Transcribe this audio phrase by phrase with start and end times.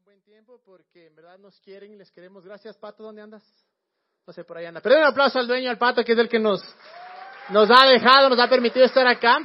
[0.00, 2.42] un buen tiempo porque en verdad nos quieren y les queremos.
[2.42, 3.42] Gracias, Pato, ¿dónde andas?
[4.26, 4.80] No sé, por ahí anda.
[4.80, 6.62] Pero un aplauso al dueño, al Pato, que es el que nos,
[7.50, 9.38] nos ha dejado, nos ha permitido estar acá.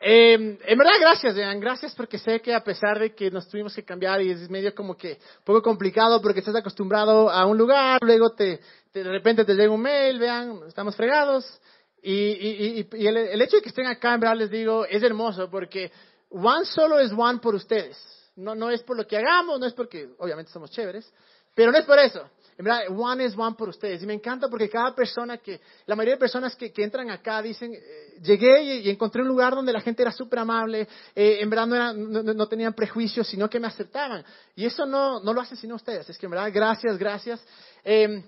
[0.00, 1.58] Eh, en verdad, gracias, Dean.
[1.58, 4.72] Gracias porque sé que a pesar de que nos tuvimos que cambiar y es medio
[4.76, 8.60] como que poco complicado porque estás acostumbrado a un lugar, luego te,
[8.92, 11.44] te- de repente te llega un mail, vean, estamos fregados.
[12.00, 14.86] Y, y, y, y el, el hecho de que estén acá, en verdad, les digo,
[14.86, 15.90] es hermoso porque
[16.30, 17.96] one solo es one por ustedes.
[18.36, 21.10] No, no es por lo que hagamos, no es porque, obviamente, somos chéveres,
[21.54, 22.28] pero no es por eso.
[22.58, 24.02] En verdad, one is one por ustedes.
[24.02, 27.72] Y me encanta porque cada persona que, la mayoría de personas que, entran acá dicen,
[27.74, 31.66] eh, llegué y, encontré un lugar donde la gente era súper amable, eh, en verdad
[31.66, 34.24] no, no, no- tenían prejuicios, sino que me aceptaban.
[34.54, 36.08] Y eso no, no lo hacen sino ustedes.
[36.08, 37.44] Es que en verdad, gracias, gracias.
[37.84, 38.22] Eh,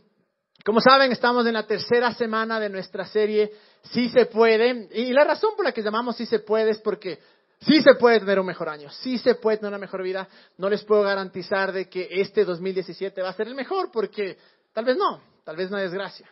[0.65, 4.89] como saben, estamos en la tercera semana de nuestra serie Sí se puede.
[4.93, 7.19] Y la razón por la que llamamos Sí se puede es porque
[7.61, 10.29] sí se puede tener un mejor año, sí se puede tener una mejor vida.
[10.57, 14.39] No les puedo garantizar de que este 2017 va a ser el mejor porque
[14.73, 16.29] tal vez no, tal vez una desgracia.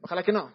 [0.00, 0.52] Ojalá que no.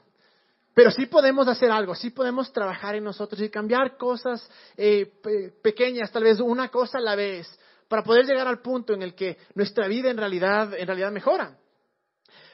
[0.73, 5.51] Pero sí podemos hacer algo, sí podemos trabajar en nosotros y cambiar cosas eh, pe-
[5.61, 7.47] pequeñas, tal vez una cosa a la vez,
[7.87, 11.55] para poder llegar al punto en el que nuestra vida en realidad, en realidad mejora.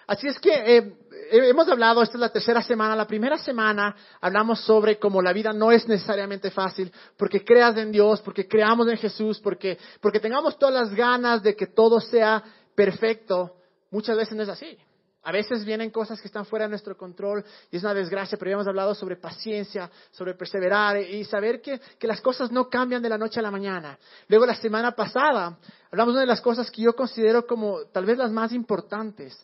[0.09, 3.95] Así es que eh, eh, hemos hablado, esta es la tercera semana, la primera semana
[4.19, 8.87] hablamos sobre cómo la vida no es necesariamente fácil, porque creas en Dios, porque creamos
[8.87, 12.43] en Jesús, porque, porque tengamos todas las ganas de que todo sea
[12.73, 13.57] perfecto,
[13.91, 14.79] muchas veces no es así.
[15.21, 18.49] A veces vienen cosas que están fuera de nuestro control y es una desgracia, pero
[18.49, 23.03] ya hemos hablado sobre paciencia, sobre perseverar y saber que, que las cosas no cambian
[23.03, 23.99] de la noche a la mañana.
[24.27, 25.59] Luego la semana pasada
[25.91, 29.37] hablamos de una de las cosas que yo considero como tal vez las más importantes,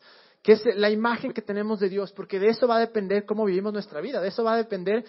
[0.45, 3.45] que es la imagen que tenemos de Dios, porque de eso va a depender cómo
[3.45, 5.03] vivimos nuestra vida, de eso va a depender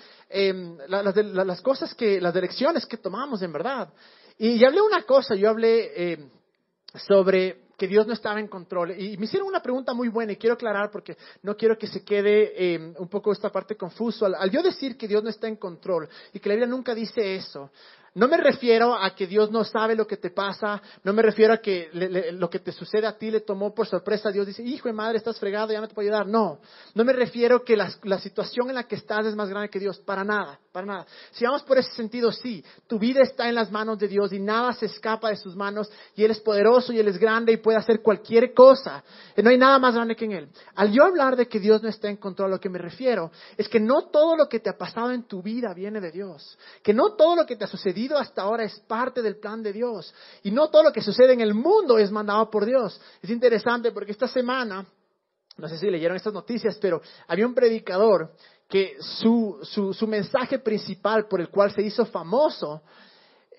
[0.89, 1.03] la-
[1.45, 3.93] las, cosas que, las direcciones que tomamos en verdad.
[4.39, 6.31] Y hablé una cosa, yo hablé eh,
[7.06, 8.98] sobre que Dios no estaba en control.
[8.98, 12.03] Y me hicieron una pregunta muy buena y quiero aclarar porque no quiero que se
[12.03, 14.25] quede eh, un poco esta parte confuso.
[14.25, 17.34] Al yo decir que Dios no está en control y que la Biblia nunca dice
[17.37, 17.71] eso,
[18.16, 21.53] no me refiero a que Dios no sabe lo que te pasa, no me refiero
[21.53, 24.31] a que le- lo que te sucede a ti le tomó por sorpresa.
[24.31, 26.26] Dios dice, hijo de madre, estás fregado, ya no te puedo ayudar.
[26.26, 26.59] No,
[26.94, 29.78] no me refiero que las- la situación en la que estás es más grande que
[29.78, 31.06] Dios, para nada, para nada.
[31.32, 34.41] Si vamos por ese sentido, sí, tu vida está en las manos de Dios y
[34.41, 37.59] nada se escapa de sus manos y Él es poderoso y Él es grande y
[37.59, 39.05] puede hacer cualquier cosa.
[39.37, 40.49] Eh, No hay nada más grande que en Él.
[40.75, 43.31] Al yo hablar de que Dios no está en control, a lo que me refiero
[43.59, 46.56] es que no todo lo que te ha pasado en tu vida viene de Dios.
[46.82, 49.72] Que no todo lo que te ha sucedido hasta ahora es parte del plan de
[49.72, 50.15] Dios.
[50.43, 53.00] Y no todo lo que sucede en el mundo es mandado por Dios.
[53.22, 54.87] Es interesante porque esta semana,
[55.56, 58.33] no sé si leyeron estas noticias, pero había un predicador
[58.69, 62.83] que su, su, su mensaje principal por el cual se hizo famoso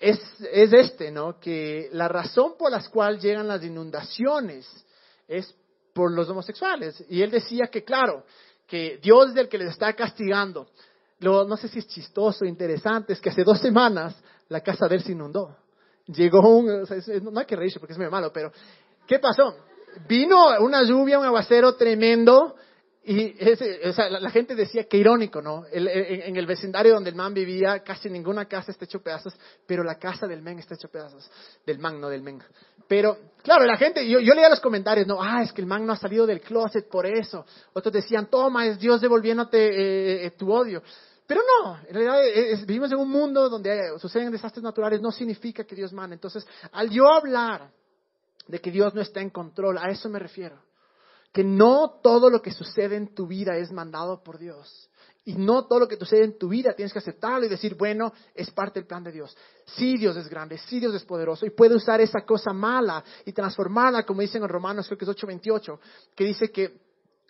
[0.00, 0.20] es,
[0.52, 1.38] es este, ¿no?
[1.40, 4.66] Que la razón por la cual llegan las inundaciones
[5.26, 5.54] es
[5.92, 7.02] por los homosexuales.
[7.08, 8.24] Y él decía que, claro,
[8.66, 10.68] que Dios es el que les está castigando.
[11.20, 14.14] Lo, no sé si es chistoso, interesante, es que hace dos semanas
[14.48, 15.56] la casa de él se inundó.
[16.06, 16.66] Llegó un,
[17.22, 18.50] no hay que reírse porque es muy malo, pero
[19.06, 19.54] ¿qué pasó?
[20.08, 22.54] Vino una lluvia, un aguacero tremendo
[23.04, 25.64] y ese- o sea, la, gente decía que irónico, ¿no?
[25.72, 29.34] El- en, el vecindario donde el man vivía, casi ninguna casa está hecho pedazos,
[29.66, 31.30] pero la casa del men está hecho pedazos.
[31.64, 32.42] Del man, no del men.
[32.86, 35.86] Pero, claro, la gente, yo, yo leía los comentarios, no, ah, es que el man
[35.86, 37.46] no ha salido del closet por eso.
[37.72, 40.82] Otros decían, toma, es Dios devolviéndote eh, eh, tu odio.
[41.28, 45.76] Pero no, en realidad vivimos en un mundo donde suceden desastres naturales, no significa que
[45.76, 46.14] Dios manda.
[46.14, 47.70] Entonces, al yo hablar
[48.46, 50.58] de que Dios no está en control, a eso me refiero
[51.30, 54.88] que no todo lo que sucede en tu vida es mandado por Dios.
[55.26, 58.14] Y no todo lo que sucede en tu vida tienes que aceptarlo y decir, bueno,
[58.34, 59.36] es parte del plan de Dios.
[59.66, 63.32] Sí, Dios es grande, sí, Dios es poderoso y puede usar esa cosa mala y
[63.34, 65.78] transformarla, como dicen en Romanos, creo que es 8:28,
[66.16, 66.87] que dice que,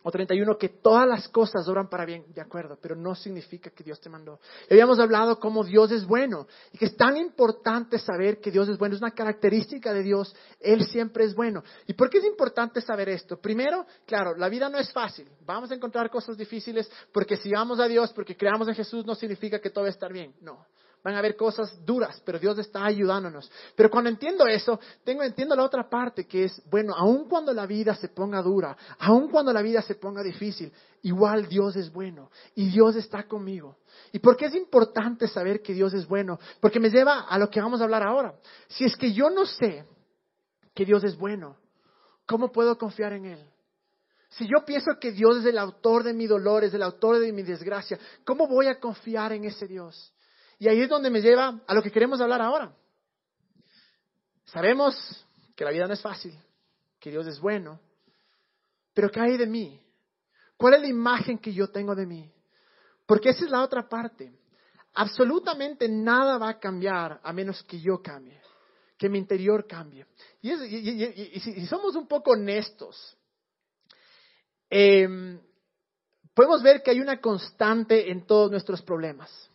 [0.09, 3.85] o 31, que todas las cosas obran para bien, de acuerdo, pero no significa que
[3.85, 4.41] Dios te mandó.
[4.69, 8.71] Y habíamos hablado cómo Dios es bueno y que es tan importante saber que Dios
[8.71, 11.63] es bueno, es una característica de Dios, Él siempre es bueno.
[11.87, 13.39] ¿Y por qué es importante saber esto?
[13.39, 17.79] Primero, claro, la vida no es fácil, vamos a encontrar cosas difíciles porque si vamos
[17.79, 20.65] a Dios, porque creamos en Jesús, no significa que todo va a estar bien, no.
[21.09, 23.51] Van a haber cosas duras, pero Dios está ayudándonos.
[23.75, 27.65] Pero cuando entiendo eso, tengo, entiendo la otra parte que es, bueno, aun cuando la
[27.65, 30.71] vida se ponga dura, aun cuando la vida se ponga difícil,
[31.01, 33.79] igual Dios es bueno y Dios está conmigo.
[34.13, 36.39] ¿Y por qué es importante saber que Dios es bueno?
[36.61, 38.35] Porque me lleva a lo que vamos a hablar ahora.
[38.67, 39.87] Si es que yo no sé
[40.75, 41.57] que Dios es bueno,
[42.27, 43.47] ¿cómo puedo confiar en Él?
[44.29, 47.33] Si yo pienso que Dios es el autor de mi dolor, es el autor de
[47.33, 50.13] mi desgracia, ¿cómo voy a confiar en ese Dios?
[50.59, 52.73] Y ahí es donde me lleva a lo que queremos hablar ahora.
[54.45, 54.95] Sabemos
[55.55, 56.37] que la vida no es fácil,
[56.99, 57.81] que Dios es bueno,
[58.95, 59.81] pero ¿qué hay de mí?
[60.57, 62.33] ¿Cuál es la imagen que yo tengo de mí?
[63.07, 64.33] Porque esa es la otra parte.
[64.95, 68.41] Absolutamente nada va a cambiar a menos que yo cambie,
[68.97, 70.07] que mi interior cambie.
[70.43, 73.17] Y, si, somos un poco honestos,
[74.69, 75.41] em,
[76.35, 79.48] podemos ver que hay una constante en todos nuestros problemas.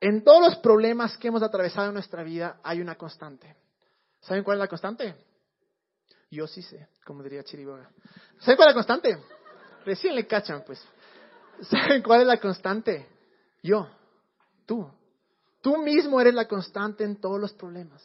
[0.00, 3.56] En todos los problemas que hemos atravesado en nuestra vida hay una constante.
[4.20, 5.14] ¿Saben cuál es la constante?
[6.30, 7.90] Yo sí sé, como diría Chiriboga.
[8.40, 9.18] ¿Saben cuál es la constante?
[9.84, 10.82] Recién le cachan, pues.
[11.62, 13.08] ¿Saben cuál es la constante?
[13.62, 13.88] Yo,
[14.66, 14.90] tú.
[15.62, 18.02] Tú mismo eres la constante en todos los problemas.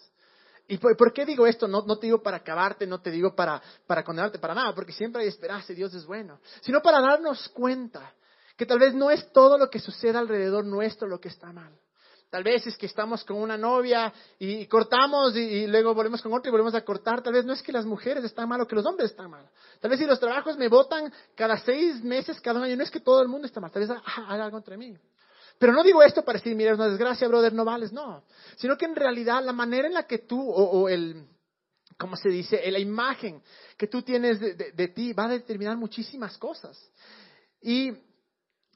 [0.68, 1.68] ¿Y por, qué digo esto?
[1.68, 5.22] No, te digo para acabarte, no te digo para, para condenarte, para nada, porque siempre
[5.22, 8.14] hay esperanza y Dios es bueno, sino para darnos cuenta
[8.62, 11.74] que tal vez no es todo lo que sucede alrededor nuestro lo que está mal.
[12.30, 16.50] Tal vez es que estamos con una novia y, cortamos y, luego volvemos con otra
[16.50, 17.24] y volvemos a cortar.
[17.24, 19.50] Tal vez no es que las mujeres están mal o que los hombres están mal.
[19.80, 23.00] Tal vez si los trabajos me votan cada seis meses, cada año, no es que
[23.00, 23.72] todo el mundo está mal.
[23.72, 24.96] Tal vez ah, hay algo entre mí.
[25.58, 28.25] Pero no digo esto para decir, mira, es una desgracia, brother, no vales, no.
[28.58, 31.25] Sino que en realidad la manera en la que tú, o, el,
[31.98, 32.62] ¿cómo se dice?
[32.69, 33.42] La imagen
[33.75, 36.80] que tú tienes de, de ti va a determinar muchísimas cosas.
[37.60, 38.11] Y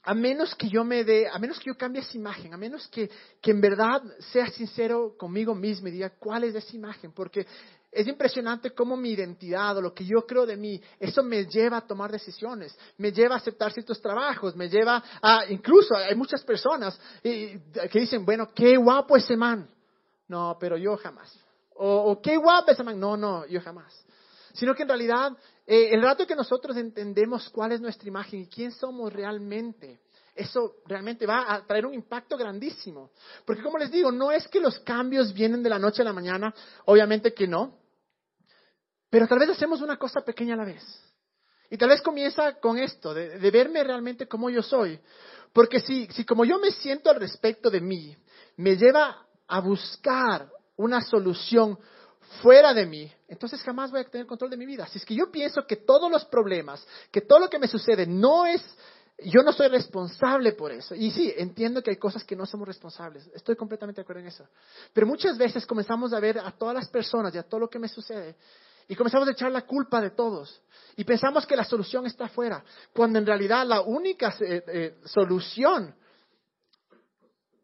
[0.06, 2.86] a menos que yo me dé, a menos que yo cambie esa imagen, a menos
[2.86, 3.10] que,
[3.42, 4.00] que en verdad
[4.32, 7.44] sea sincero conmigo mismo y diga cuál es esa imagen, porque
[7.90, 11.78] es impresionante cómo mi identidad o lo que yo creo de mí, eso me lleva
[11.78, 16.44] a tomar decisiones, me lleva a aceptar ciertos trabajos, me lleva a, incluso hay muchas
[16.44, 17.60] personas que
[17.92, 19.68] dicen, bueno, qué guapo ese man.
[20.28, 21.36] No, pero yo jamás.
[21.74, 22.98] O, o qué guapo ese man.
[22.98, 24.05] No, no, yo jamás.
[24.56, 25.32] Sino que en realidad
[25.66, 30.00] eh, el rato que nosotros entendemos cuál es nuestra imagen y quién somos realmente,
[30.34, 33.10] eso realmente va a traer un impacto grandísimo.
[33.44, 36.12] Porque como les digo, no es que los cambios vienen de la noche a la
[36.12, 36.54] mañana,
[36.86, 37.78] obviamente que no,
[39.10, 40.82] pero tal vez hacemos una cosa pequeña a la vez.
[41.70, 44.98] Y tal vez comienza con esto, de, verme realmente como yo soy.
[45.52, 48.16] Porque si, si como yo me siento al respecto de mí,
[48.56, 51.78] me lleva a buscar una solución
[52.42, 54.86] fuera de mí, entonces jamás voy a tener control de mi vida.
[54.86, 58.06] Si es que yo pienso que todos los problemas, que todo lo que me sucede
[58.06, 58.62] no es,
[59.18, 60.94] yo no soy responsable por eso.
[60.94, 63.28] Y sí, entiendo que hay cosas que no somos responsables.
[63.34, 64.46] Estoy completamente de acuerdo en eso.
[64.92, 67.78] Pero muchas veces comenzamos a ver a todas las personas y a todo lo que
[67.78, 68.36] me sucede
[68.88, 70.62] y comenzamos a echar la culpa de todos.
[70.96, 75.94] Y pensamos que la solución está afuera, cuando en realidad la única eh, eh, solución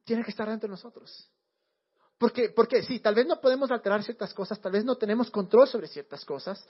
[0.04, 1.28] tiene que estar dentro de nosotros.
[2.22, 5.66] Porque, porque sí, tal vez no podemos alterar ciertas cosas, tal vez no tenemos control
[5.66, 6.64] sobre ciertas cosas,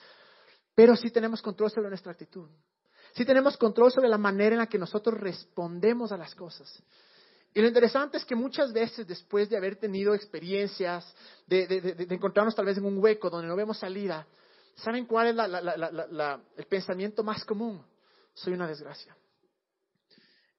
[0.75, 2.49] pero sí tenemos control sobre nuestra actitud.
[3.13, 6.83] Sí tenemos control sobre la manera en la que nosotros respondemos a las cosas.
[7.53, 11.05] Y lo interesante es que muchas veces después de haber tenido experiencias,
[11.47, 14.27] de, encontrarnos tal vez en un hueco donde no vemos salida,
[14.77, 17.85] ¿saben cuál es el pensamiento más común?
[18.33, 19.15] Soy una desgracia.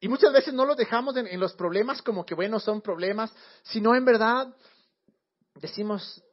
[0.04, 3.96] Y muchas veces no lo dejamos en, los problemas como que, bueno, son problemas, sino
[3.96, 4.54] en verdad
[5.56, 6.24] decimos,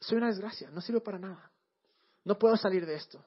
[0.00, 1.50] soy una desgracia, no sirvo para nada,
[2.24, 3.24] no puedo salir de esto.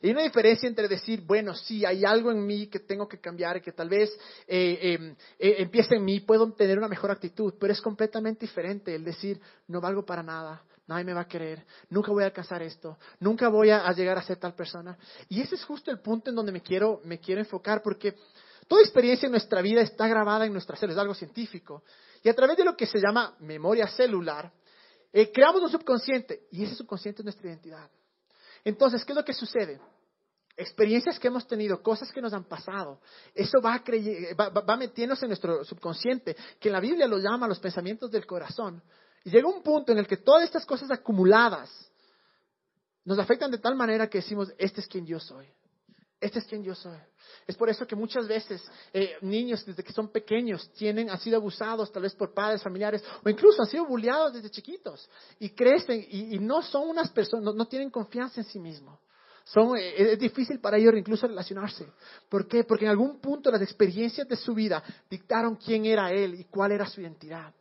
[0.00, 3.18] Y hay una diferencia entre decir, bueno, sí, hay algo en mí que tengo que
[3.18, 4.10] cambiar, que tal vez
[4.46, 8.94] eh, em, eh, empiece en mí, puedo tener una mejor actitud, pero es completamente diferente
[8.94, 12.62] el decir, no valgo para nada, nadie me va a querer, nunca voy a alcanzar
[12.62, 14.96] esto, nunca voy a, llegar a ser tal persona.
[15.28, 18.14] Y ese es justo el punto en donde me quiero, me quiero enfocar, porque
[18.68, 21.82] toda experiencia en nuestra vida está grabada en nuestra célula, es algo científico.
[22.22, 24.52] Y a través de lo que se llama memoria celular,
[25.12, 27.90] eh, creamos un subconsciente y ese subconsciente es nuestra identidad.
[28.64, 29.80] Entonces, ¿qué es lo que sucede?
[30.56, 33.00] Experiencias que hemos tenido, cosas que nos han pasado,
[33.34, 33.80] eso va,
[34.48, 38.82] va, metiéndose en nuestro subconsciente, que la Biblia lo llama los pensamientos del corazón.
[39.24, 41.70] Y llega un punto en el que todas estas cosas acumuladas
[43.04, 45.48] nos afectan de tal manera que decimos, este es quien yo soy.
[46.20, 46.98] Este es quien yo soy.
[47.46, 51.36] Es por eso que muchas veces eh, niños desde que son pequeños tienen, han sido
[51.36, 55.08] abusados tal vez por padres, familiares o incluso han sido bulleados desde chiquitos
[55.38, 58.98] y crecen y, no son unas personas, no, tienen confianza en sí mismos.
[59.44, 61.86] Son, eh, es difícil para ellos incluso relacionarse.
[62.28, 62.64] ¿Por qué?
[62.64, 66.72] Porque en algún punto las experiencias de su vida dictaron quién era él y cuál
[66.72, 67.54] era su identidad.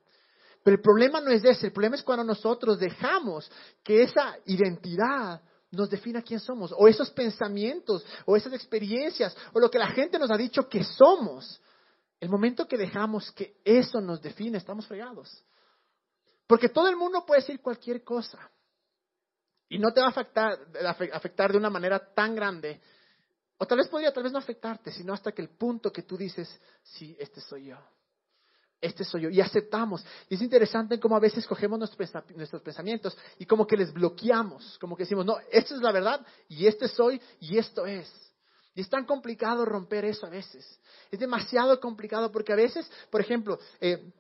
[0.64, 3.50] Pero el problema no es ese, el problema es cuando nosotros dejamos
[3.84, 9.70] que esa identidad nos defina quién somos, o esos pensamientos, o esas experiencias, o lo
[9.70, 11.62] que la gente nos ha dicho que somos.
[12.20, 15.44] El momento que dejamos que eso nos define, estamos fregados.
[16.48, 18.40] Porque todo el mundo puede decir cualquier cosa.
[19.70, 20.58] Y no te va a afectar,
[21.14, 22.82] afectar de una manera tan grande.
[23.58, 26.16] O tal vez podría, tal vez no afectarte, sino hasta que el punto que tú
[26.18, 26.50] dices,
[26.82, 27.78] sí, este soy yo.
[28.80, 30.06] Este soy yo, y aceptamos.
[30.30, 34.96] Y es interesante cómo a veces cogemos nuestros pensamientos y como que les bloqueamos, como
[34.96, 38.12] que decimos, no, esta es la verdad, y este soy, y esto es.
[38.76, 40.80] Y es tan complicado romper eso a veces.
[41.10, 44.12] Es demasiado complicado porque a veces, por ejemplo, eh,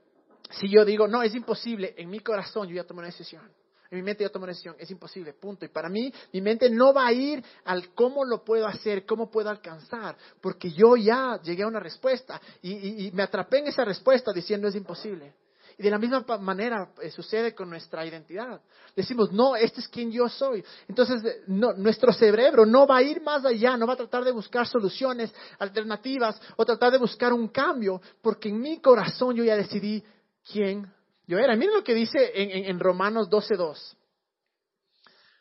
[0.49, 3.47] si yo digo, no, es imposible, en mi corazón yo ya tomo una decisión.
[3.89, 5.65] En mi mente yo tomo una decisión, es imposible, punto.
[5.65, 9.29] Y para mí, mi mente no va a ir al cómo lo puedo hacer, cómo
[9.31, 14.33] puedo alcanzar, porque yo ya llegué a una respuesta y, me atrapé en esa respuesta
[14.33, 15.33] diciendo es imposible.
[15.79, 18.59] Y de la misma manera eh, sucede con nuestra identidad.
[18.95, 20.65] Decimos, no, este es quien yo soy.
[20.87, 24.67] Entonces, nuestro cerebro no va a ir más allá, no va a tratar de buscar
[24.67, 30.03] soluciones alternativas o tratar de buscar un cambio, porque en mi corazón yo ya decidí
[30.51, 30.91] quién
[31.27, 31.55] yo era.
[31.55, 33.95] Miren lo que dice en, Romanos 12.2.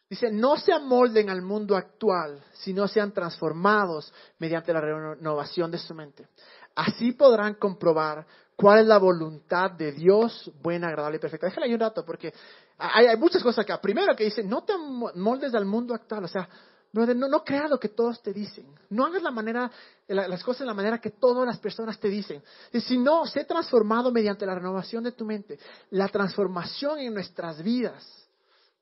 [0.09, 5.95] Dice, no se amolden al mundo actual, sino sean transformados mediante la renovación de su
[5.95, 6.29] mente.
[6.75, 11.47] Así podrán comprobar cuál es la voluntad de Dios, buena, agradable y perfecta.
[11.47, 12.33] Déjale ahí un rato, porque
[12.79, 13.81] hay, hay, muchas cosas acá.
[13.81, 16.49] Primero que dice, no te moldes al mundo actual, o sea,
[16.93, 18.67] no, no creas lo que todos te dicen.
[18.91, 19.71] No hagas la manera,
[20.09, 22.43] las cosas de la manera que todas las personas te dicen.
[22.73, 25.59] Y si no, sé transformado mediante la renovación de tu mente.
[25.91, 28.05] La transformación en nuestras vidas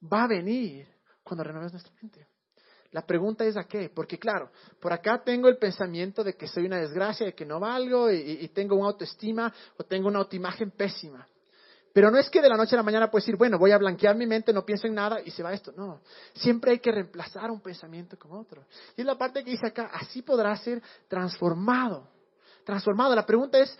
[0.00, 0.86] va a venir
[1.22, 2.26] cuando renueves nuestra mente.
[2.92, 6.66] La pregunta es a qué, porque claro, por acá tengo el pensamiento de que soy
[6.66, 10.70] una desgracia, de que no valgo y, y tengo una autoestima o tengo una autoimagen
[10.70, 11.26] pésima.
[11.94, 13.78] Pero no es que de la noche a la mañana puedes decir, bueno, voy a
[13.78, 15.72] blanquear mi mente, no pienso en nada y se va esto.
[15.76, 16.00] No,
[16.34, 18.64] siempre hay que reemplazar un pensamiento con otro.
[18.96, 22.08] Y es la parte que dice acá, así podrá ser transformado.
[22.64, 23.14] Transformado.
[23.14, 23.78] La pregunta es,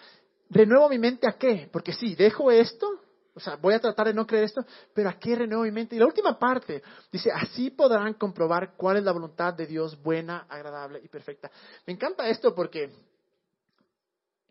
[0.49, 1.69] ¿renuevo mi mente a qué?
[1.73, 3.01] Porque sí, dejo esto,
[3.35, 5.97] o sea, voy a tratar de no creer esto, pero ¿a qué renuevo mi mente?
[5.97, 10.47] Y la última parte dice, así podrán comprobar cuál es la voluntad de Dios buena,
[10.49, 11.51] agradable y perfecta.
[11.85, 12.87] Me encanta esto porque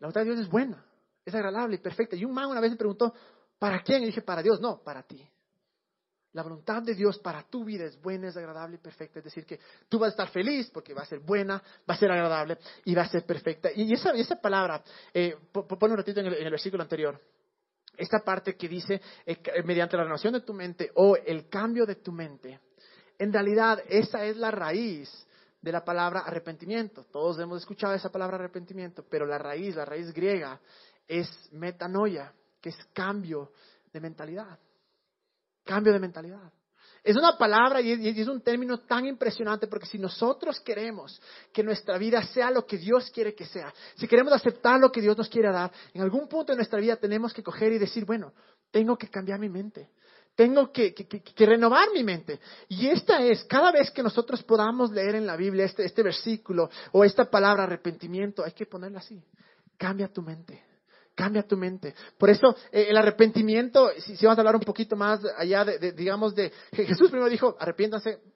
[0.00, 0.84] la voluntad de Dios es buena,
[1.24, 2.14] es agradable y perfecta.
[2.14, 3.14] Y un man una vez me preguntó,
[3.58, 4.02] ¿Para quién?
[4.02, 5.26] Y dije, para Dios, no, para ti.
[6.34, 9.20] La voluntad de Dios para tu vida es buena, es agradable y perfecta.
[9.20, 11.96] Es decir, que tú vas a estar feliz porque va a ser buena, va a
[11.96, 13.70] ser agradable y va a ser perfecta.
[13.72, 14.82] Y esa, esa palabra,
[15.12, 17.20] eh, pon un ratito en el, versículo anterior.
[17.96, 21.94] Esta parte que dice, eh, mediante la renovación de tu mente o el cambio de
[21.94, 22.58] tu mente,
[23.16, 25.08] en realidad esa es la raíz
[25.62, 27.04] de la palabra arrepentimiento.
[27.12, 30.60] Todos hemos escuchado esa palabra arrepentimiento, pero la raíz, la raíz griega,
[31.06, 32.32] es metanoia
[32.64, 33.52] que es cambio
[33.92, 34.58] de mentalidad.
[35.64, 36.50] Cambio de mentalidad.
[37.02, 41.20] Es una palabra y es un término tan impresionante porque si nosotros queremos
[41.52, 45.02] que nuestra vida sea lo que Dios quiere que sea, si queremos aceptar lo que
[45.02, 48.06] Dios nos quiere dar, en algún punto de nuestra vida tenemos que coger y decir,
[48.06, 48.32] bueno,
[48.70, 49.90] tengo que cambiar mi mente,
[50.34, 50.94] tengo que,
[51.36, 52.40] renovar mi mente.
[52.68, 56.70] Y esta es, cada vez que nosotros podamos leer en la Biblia este, este versículo
[56.92, 59.22] o esta palabra arrepentimiento, hay que ponerla así,
[59.76, 60.73] cambia tu mente
[61.14, 61.94] cambia tu mente.
[62.18, 65.92] Por eso eh, el arrepentimiento, si, si, vamos a hablar un poquito más allá de,
[65.92, 68.33] digamos, de Jesús primero dijo, arrepiéntanse.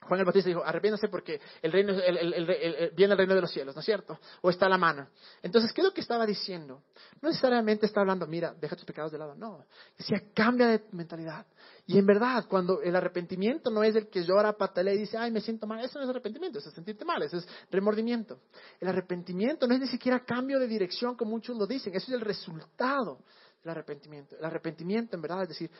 [0.00, 3.80] Juan el Bautista dijo, arrepiéntanse porque el reino, viene el reino de los cielos, ¿no
[3.80, 4.18] es cierto?
[4.42, 5.08] O está la mano.
[5.42, 6.82] Entonces, ¿qué es lo que estaba diciendo?
[7.20, 9.66] No necesariamente está hablando, mira, deja tus pecados de lado, no.
[9.96, 11.46] Decía, cambia de mentalidad.
[11.86, 15.30] Y en verdad, cuando el arrepentimiento no es el que llora, patalea y dice, ay,
[15.30, 18.40] me siento mal, eso no es arrepentimiento, eso es sentirte mal, eso es remordimiento.
[18.80, 22.14] El arrepentimiento no es ni siquiera cambio de dirección, como muchos lo dicen, eso es
[22.14, 23.20] el resultado
[23.62, 24.36] del arrepentimiento.
[24.36, 25.70] El arrepentimiento, en verdad, es decir,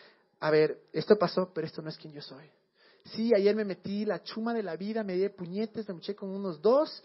[0.41, 2.51] a ver, esto pasó, pero esto no es quien yo soy.
[3.05, 6.31] Sí, ayer me metí la chuma de la vida, me di puñetes, me eché con
[6.31, 7.03] unos dos,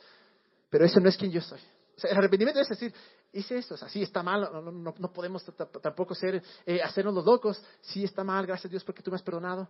[0.70, 1.60] pero eso no es quien yo soy.
[2.04, 2.94] El arrepentimiento es decir,
[3.32, 5.44] hice esto, o sea, sí está mal, no, podemos
[5.82, 9.16] tampoco ser, eh, hacernos los locos, sí está mal, gracias a Dios porque tú me
[9.16, 9.70] has perdonado,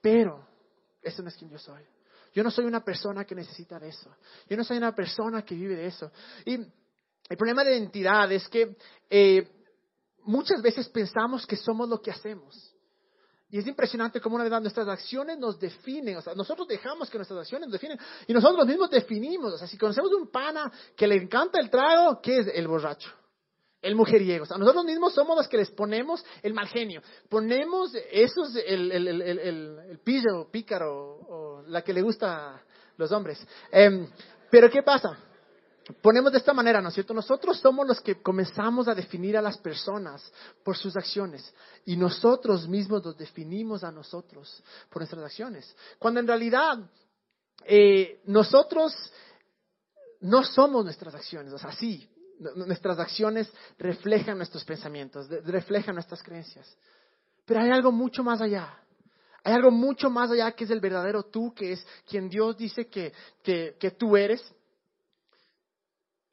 [0.00, 0.46] pero
[1.02, 1.82] eso no es quien yo soy.
[2.32, 4.10] Yo no soy una persona que necesita de eso.
[4.48, 6.10] Yo no soy una persona que vive de eso.
[6.44, 8.76] Y el problema de identidad es que
[9.08, 9.48] eh,
[10.24, 12.73] muchas veces pensamos que somos lo que hacemos.
[13.54, 16.16] Y es impresionante cómo una verdad nuestras acciones nos definen.
[16.16, 17.96] O sea, nosotros dejamos que nuestras acciones nos definen.
[18.26, 19.52] Y nosotros mismos definimos.
[19.52, 23.12] O sea, si conocemos un pana que le encanta el trago, ¿qué es el borracho?
[23.80, 24.42] El mujeriego.
[24.42, 27.00] O sea, nosotros mismos somos los que les ponemos el mal genio.
[27.28, 32.62] Ponemos esos, el, el, el, el, el pillo, pícaro, o la que le gusta a
[32.96, 33.38] los hombres.
[33.70, 34.08] Eh,
[34.50, 35.16] pero ¿qué pasa?
[36.00, 37.12] Ponemos de esta manera, ¿no es cierto?
[37.12, 42.66] Nosotros somos los que comenzamos a definir a las personas por sus acciones y nosotros
[42.68, 45.76] mismos los definimos a nosotros por nuestras acciones.
[45.98, 46.78] Cuando en realidad
[47.64, 48.94] eh, nosotros
[50.20, 52.08] no somos nuestras acciones, o sea, sí,
[52.56, 56.66] nuestras acciones reflejan nuestros pensamientos, reflejan nuestras creencias.
[57.44, 58.80] Pero hay algo mucho más allá.
[59.42, 62.86] Hay algo mucho más allá que es el verdadero tú, que es quien Dios dice
[62.86, 63.12] que,
[63.42, 64.42] que, que tú eres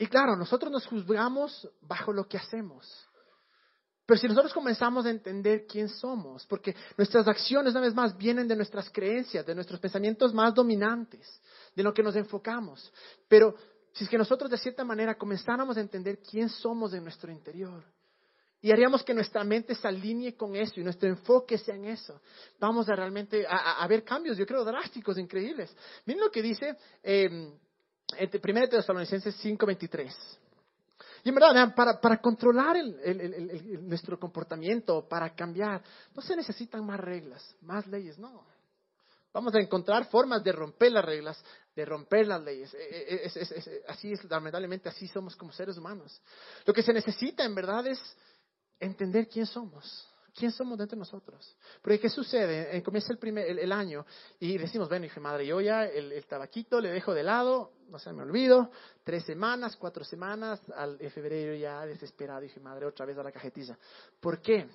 [0.02, 2.92] y claro, nosotros nos juzgamos bajo lo que hacemos.
[4.04, 8.48] Pero si nosotros comenzamos a entender quién somos, porque nuestras acciones, una vez más, vienen
[8.48, 11.40] de nuestras creencias, de nuestros pensamientos más dominantes,
[11.76, 12.92] de lo que nos enfocamos.
[13.28, 13.54] Pero
[13.94, 17.84] si es que nosotros de cierta manera comenzáramos a entender quién somos en nuestro interior,
[18.60, 22.22] y haríamos que nuestra mente se alinee con eso y nuestro enfoque sea en eso.
[22.60, 25.76] Vamos a realmente a, ver cambios, yo creo, drásticos, increíbles.
[26.06, 27.52] Miren lo que dice eh,
[28.14, 30.14] 1 Tesalonicenses 5:23.
[31.24, 32.78] Y en verdad, para, para controlar
[33.82, 35.84] nuestro comportamiento, para cambiar,
[36.16, 38.44] no se necesitan más reglas, más leyes, no.
[39.34, 41.42] Vamos a encontrar formas de romper las reglas,
[41.76, 42.74] de romper las leyes.
[42.74, 46.22] E, e, así es, lamentablemente, así somos como seres humanos.
[46.66, 48.00] Lo que se necesita en verdad es
[48.80, 50.11] entender quién somos.
[50.34, 51.56] ¿Quién somos dentro de nosotros?
[51.82, 52.78] Porque ¿qué sucede?
[52.78, 54.06] Eh, comienza el, primer, el, año
[54.40, 58.14] y decimos, bueno, dije, madre, yo ya el, tabaquito le dejo de lado, no se
[58.14, 58.72] me olvido,
[59.04, 63.32] tres semanas, cuatro semanas, al, en febrero ya desesperado, dije, madre, otra vez a la
[63.32, 63.78] cajetilla.
[64.20, 64.68] ¿Por qué?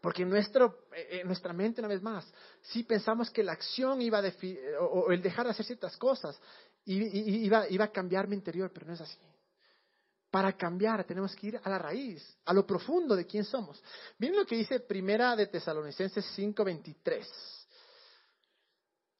[0.00, 2.32] Porque en, nuestro, eh, en nuestra mente, una vez más,
[2.62, 4.32] sí pensamos que la acción iba a
[4.80, 6.40] o, o, el dejar de hacer ciertas cosas
[6.86, 9.18] iba, iba a cambiar mi interior, pero no es así.
[10.30, 13.82] Para cambiar tenemos que ir a la raíz, a lo profundo de quién somos.
[14.18, 17.26] Miren lo que dice Primera de Tesalonicenses 5:23.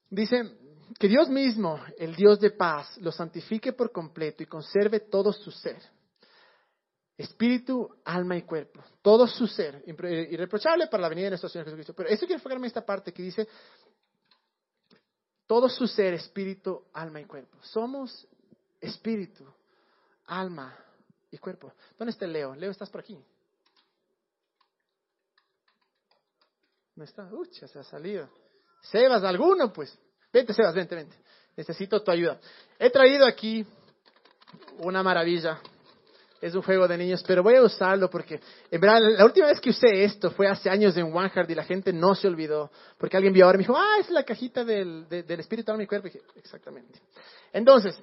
[0.08, 0.56] Dice
[0.98, 5.50] que Dios mismo, el Dios de paz, lo santifique por completo y conserve todo su
[5.50, 5.80] ser.
[7.16, 8.82] Espíritu, alma y cuerpo.
[9.02, 9.82] Todo su ser.
[9.86, 11.92] Irreprochable para la venida de nuestro Señor Jesucristo.
[11.94, 13.48] Pero eso quiero enfocarme en esta parte que dice
[15.46, 17.58] todo su ser, espíritu, alma y cuerpo.
[17.62, 18.26] Somos
[18.80, 19.44] espíritu,
[20.26, 20.76] alma
[21.30, 21.72] y cuerpo.
[21.98, 22.54] ¿Dónde está Leo?
[22.54, 23.18] Leo, estás por aquí.
[26.94, 27.24] ¿Dónde está?
[27.32, 28.28] Uy, ya se ha salido.
[28.82, 29.72] Sebas, ¿alguno?
[29.72, 29.96] Pues.
[30.32, 31.16] Vente, Sebas, vente, vente.
[31.56, 32.38] Necesito tu ayuda.
[32.78, 33.66] He traído aquí
[34.78, 35.60] una maravilla.
[36.40, 39.60] Es un juego de niños, pero voy a usarlo porque, en verdad, la última vez
[39.60, 42.70] que usé esto fue hace años en OneHeart y la gente no se olvidó.
[42.96, 45.78] Porque alguien vio ahora y me dijo, ah, es la cajita del, del espíritu de
[45.78, 46.08] mi cuerpo.
[46.08, 46.98] Y dije, exactamente.
[47.52, 48.00] Entonces,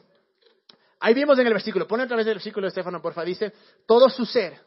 [1.00, 3.54] Ahí vimos en el versículo, pone otra vez el versículo de Estefano, porfa, dice,
[3.86, 4.60] todo su ser.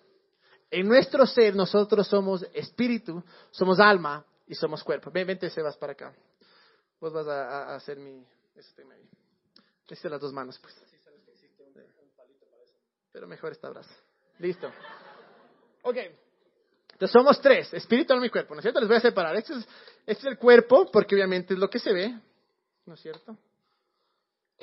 [0.70, 5.10] En nuestro ser nosotros somos espíritu, somos alma y somos cuerpo.
[5.10, 6.14] Ven, vente Sebas para acá.
[7.00, 8.24] Vos vas a, hacer mi...
[8.76, 9.08] Tengo ahí.
[9.88, 10.76] Necesito las dos manos, pues.
[13.12, 13.90] Pero mejor esta abrazo.
[14.38, 14.70] Listo.
[15.82, 15.96] Ok.
[16.92, 18.78] Entonces somos tres, espíritu, alma y cuerpo, ¿no es cierto?
[18.78, 19.34] Les voy a separar.
[19.34, 19.66] Este es,
[20.06, 22.14] este es el cuerpo, porque obviamente es lo que se ve,
[22.84, 23.36] ¿no es cierto?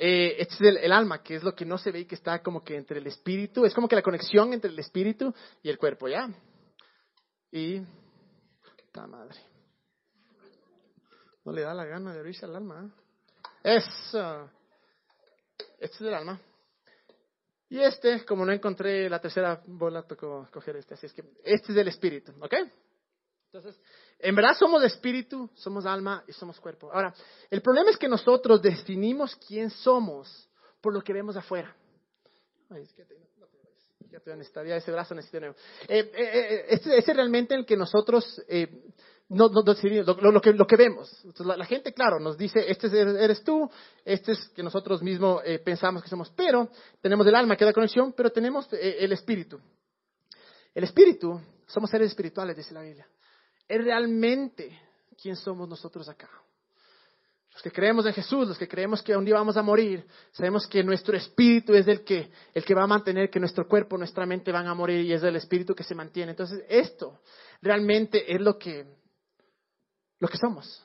[0.00, 2.40] Eh, este es el, alma, que es lo que no se ve y que está
[2.40, 5.76] como que entre el espíritu, es como que la conexión entre el espíritu y el
[5.76, 6.30] cuerpo, ¿ya?
[7.50, 7.80] Y...
[8.92, 9.36] ¡Ta madre!
[11.44, 12.94] No le da la gana de abrirse al alma.
[13.64, 13.76] ¿eh?
[13.76, 14.48] Eso.
[15.80, 16.40] Este es el alma.
[17.68, 20.94] Y este, como no encontré la tercera bola, tocó coger este.
[20.94, 22.54] Así es que este es el espíritu, ¿ok?
[23.52, 23.80] Entonces,
[24.18, 26.92] en verdad somos espíritu, somos alma y somos cuerpo.
[26.92, 27.14] Ahora,
[27.48, 30.50] el problema es que nosotros definimos quién somos
[30.82, 31.74] por lo que vemos afuera.
[32.68, 33.06] Ay, que
[34.10, 35.46] ya te necesitaría ese brazo, necesito.
[35.46, 35.54] Eh,
[35.88, 38.42] eh, eh, este, es realmente el que nosotros
[39.30, 41.24] no, no, lo, que, vemos.
[41.38, 43.70] la, la, gente, claro, nos dice, este eres tú,
[44.04, 46.68] este es que nosotros mismos pensamos que somos, pero
[47.00, 49.58] tenemos el alma que da conexión, pero tenemos el espíritu.
[50.74, 53.06] El espíritu, somos seres espirituales, dice la Biblia
[53.68, 54.80] es realmente
[55.20, 56.28] quién somos nosotros acá.
[57.52, 60.66] Los que creemos en Jesús, los que creemos que un día vamos a morir, sabemos
[60.68, 64.24] que nuestro espíritu es el que, el que va a mantener que nuestro cuerpo, nuestra
[64.26, 66.30] mente van a morir y es el espíritu que se mantiene.
[66.30, 67.20] Entonces, esto
[67.60, 68.86] realmente es lo que,
[70.20, 70.84] lo que somos.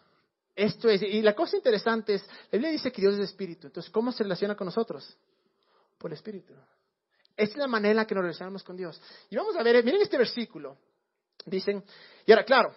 [0.55, 3.67] Esto es, y la cosa interesante es, la Biblia dice que Dios es espíritu.
[3.67, 5.15] Entonces, ¿cómo se relaciona con nosotros?
[5.99, 6.53] Por el espíritu.
[7.37, 8.99] Es la manera que nos relacionamos con Dios.
[9.29, 10.77] Y vamos a ver, miren este versículo.
[11.45, 11.83] Dicen,
[12.25, 12.73] y ahora, claro,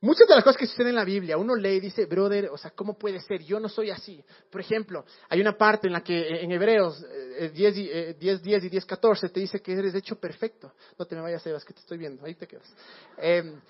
[0.00, 2.58] muchas de las cosas que suceden en la Biblia, uno lee y dice, brother, o
[2.58, 3.42] sea, ¿cómo puede ser?
[3.42, 4.22] Yo no soy así.
[4.50, 7.04] Por ejemplo, hay una parte en la que eh, en Hebreos
[7.52, 10.72] 10, eh, 10, 10 y 10, 14 te dice que eres hecho perfecto.
[10.98, 12.74] No te me vayas, Sebas, que te estoy viendo, ahí te quedas.
[13.16, 13.60] Em,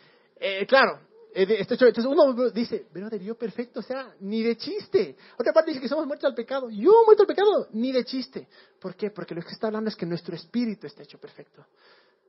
[0.41, 1.01] eh, claro,
[1.35, 5.17] este entonces uno dice, brother, yo perfecto, o sea, ni de chiste.
[5.39, 6.69] Otra parte dice que somos muertos al pecado.
[6.69, 8.49] Yo muerto al pecado, ni de chiste.
[8.79, 9.11] ¿Por qué?
[9.11, 11.65] Porque lo que está hablando es que nuestro espíritu está hecho perfecto.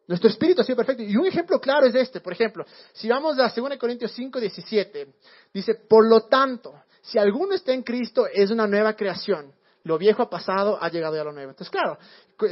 [0.07, 1.03] Nuestro espíritu ha sido perfecto.
[1.03, 2.19] Y un ejemplo claro es este.
[2.19, 5.07] Por ejemplo, si vamos a 2 Corintios 5, 17,
[5.53, 9.53] dice, por lo tanto, si alguno está en Cristo, es una nueva creación.
[9.85, 11.51] Lo viejo ha pasado, ha llegado ya lo nuevo.
[11.51, 11.97] Entonces, claro,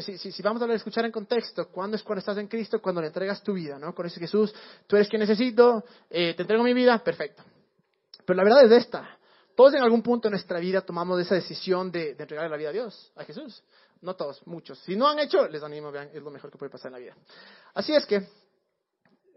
[0.01, 2.81] si, vamos a escuchar en contexto, ¿cuándo es cuando estás en Cristo?
[2.81, 3.95] Cuando le entregas tu vida, ¿no?
[3.95, 4.53] Cuando dice Jesús,
[4.85, 7.43] tú eres quien necesito, eh, te entrego mi vida, perfecto.
[8.25, 9.17] Pero la verdad es esta.
[9.55, 12.69] Todos en algún punto de nuestra vida tomamos esa decisión de, de entregarle la vida
[12.69, 13.63] a Dios, a Jesús.
[14.01, 14.79] No todos, muchos.
[14.79, 16.99] Si no han hecho, les animo, vean, es lo mejor que puede pasar en la
[16.99, 17.15] vida.
[17.73, 18.27] Así es que,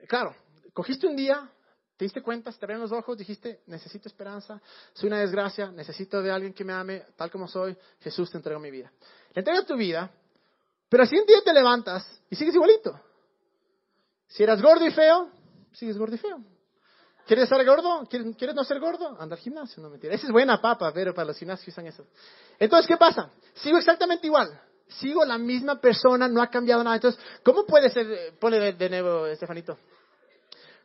[0.09, 0.35] claro,
[0.73, 1.51] cogiste un día,
[1.97, 4.61] te diste cuenta, te abrieron los ojos, dijiste, necesito esperanza,
[4.95, 8.59] soy una desgracia, necesito de alguien que me ame tal como soy, Jesús te entregó
[8.59, 8.91] mi vida.
[9.35, 10.11] Le entregas tu vida,
[10.89, 12.99] pero al siguiente día te levantas y sigues igualito.
[14.27, 15.31] Si eras gordo y feo,
[15.73, 16.54] sigues gordo y feo.
[17.27, 18.07] ¿Quieres ser gordo?
[18.09, 19.17] ¿Quieres, no ser gordo?
[19.19, 20.15] Anda al gimnasio, no mentira.
[20.15, 22.07] Esa es buena papa, pero para los gimnasios usan eso.
[22.59, 23.31] Entonces, ¿qué pasa?
[23.55, 24.61] Sigo exactamente igual.
[24.89, 26.97] Sigo la misma persona, no ha cambiado nada.
[26.97, 28.35] Entonces, ¿cómo puede ser?
[28.39, 29.79] Ponle de, nuevo, Estefanito.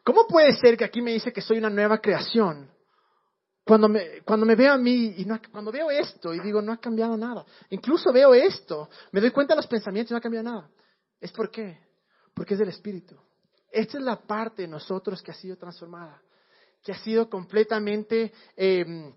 [0.03, 2.69] ¿Cómo puede ser que aquí me dice que soy una nueva creación?
[3.65, 6.71] Cuando me, cuando me veo a mí y no, cuando veo esto y digo, no
[6.71, 7.45] ha cambiado nada.
[7.69, 10.69] Incluso veo esto, me doy cuenta de los pensamientos y no ha cambiado nada.
[11.19, 11.77] ¿Es por qué?
[12.33, 13.15] Porque es del Espíritu.
[13.71, 16.21] Esta es la parte de nosotros que ha sido transformada,
[16.83, 19.13] que ha sido completamente eh,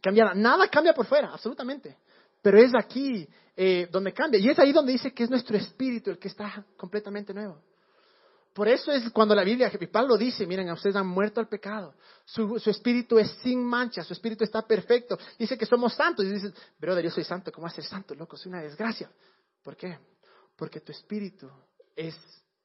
[0.00, 0.34] cambiada.
[0.34, 1.98] Nada cambia por fuera, absolutamente.
[2.40, 4.40] Pero es aquí eh, donde cambia.
[4.40, 7.62] Y es ahí donde dice que es nuestro espíritu el que está completamente nuevo.
[8.52, 11.94] Por eso es cuando la Biblia, Pablo dice, miren, a ustedes han muerto al pecado.
[12.26, 15.18] Su, espíritu es sin mancha, su espíritu está perfecto.
[15.38, 16.26] Dice que somos santos.
[16.26, 18.36] Y dice, brother, yo soy santo, ¿cómo vas a ser santo, loco?
[18.36, 19.10] Soy una desgracia.
[19.62, 19.98] ¿Por qué?
[20.56, 21.50] Porque tu espíritu
[21.96, 22.14] es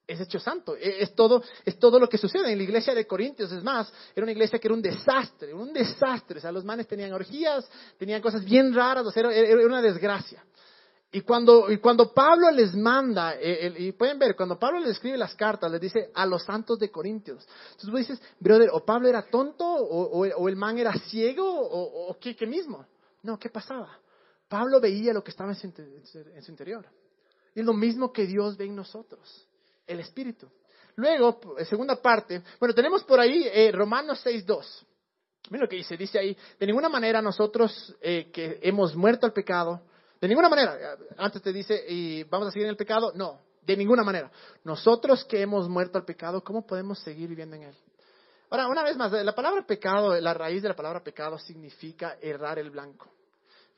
[0.07, 0.75] es hecho santo.
[0.75, 2.51] E, es todo, es todo lo que sucede.
[2.51, 5.73] En la iglesia de Corintios, es más, era una iglesia que era un desastre, un
[5.73, 6.39] desastre.
[6.39, 10.43] O sea, los manes tenían orgías, tenían cosas bien raras, o sea, era, una desgracia.
[11.11, 15.17] Y cuando, y cuando Pablo les manda, eh, y pueden ver, cuando Pablo les escribe
[15.17, 17.47] las cartas, les dice a los santos de Corintios.
[17.71, 22.35] Entonces tú dices, brother, o Pablo era tonto, o, el man era ciego, o, ¿qué,
[22.45, 22.85] mismo.
[23.23, 23.99] No, ¿qué pasaba?
[24.49, 26.85] Pablo veía lo que estaba en su, en su interior.
[27.55, 29.46] Y es lo mismo que Dios ve en nosotros
[29.87, 30.47] el Espíritu.
[30.95, 34.65] Luego, segunda parte, bueno, tenemos por ahí eh, Romanos 6.2.
[35.49, 39.33] Miren lo que dice, dice ahí, de ninguna manera nosotros eh, que hemos muerto al
[39.33, 39.81] pecado,
[40.19, 43.77] de ninguna manera, antes te dice, y vamos a seguir en el pecado, no, de
[43.77, 44.31] ninguna manera.
[44.63, 47.75] Nosotros que hemos muerto al pecado, ¿cómo podemos seguir viviendo en él?
[48.49, 52.59] Ahora, una vez más, la palabra pecado, la raíz de la palabra pecado significa errar
[52.59, 53.16] el blanco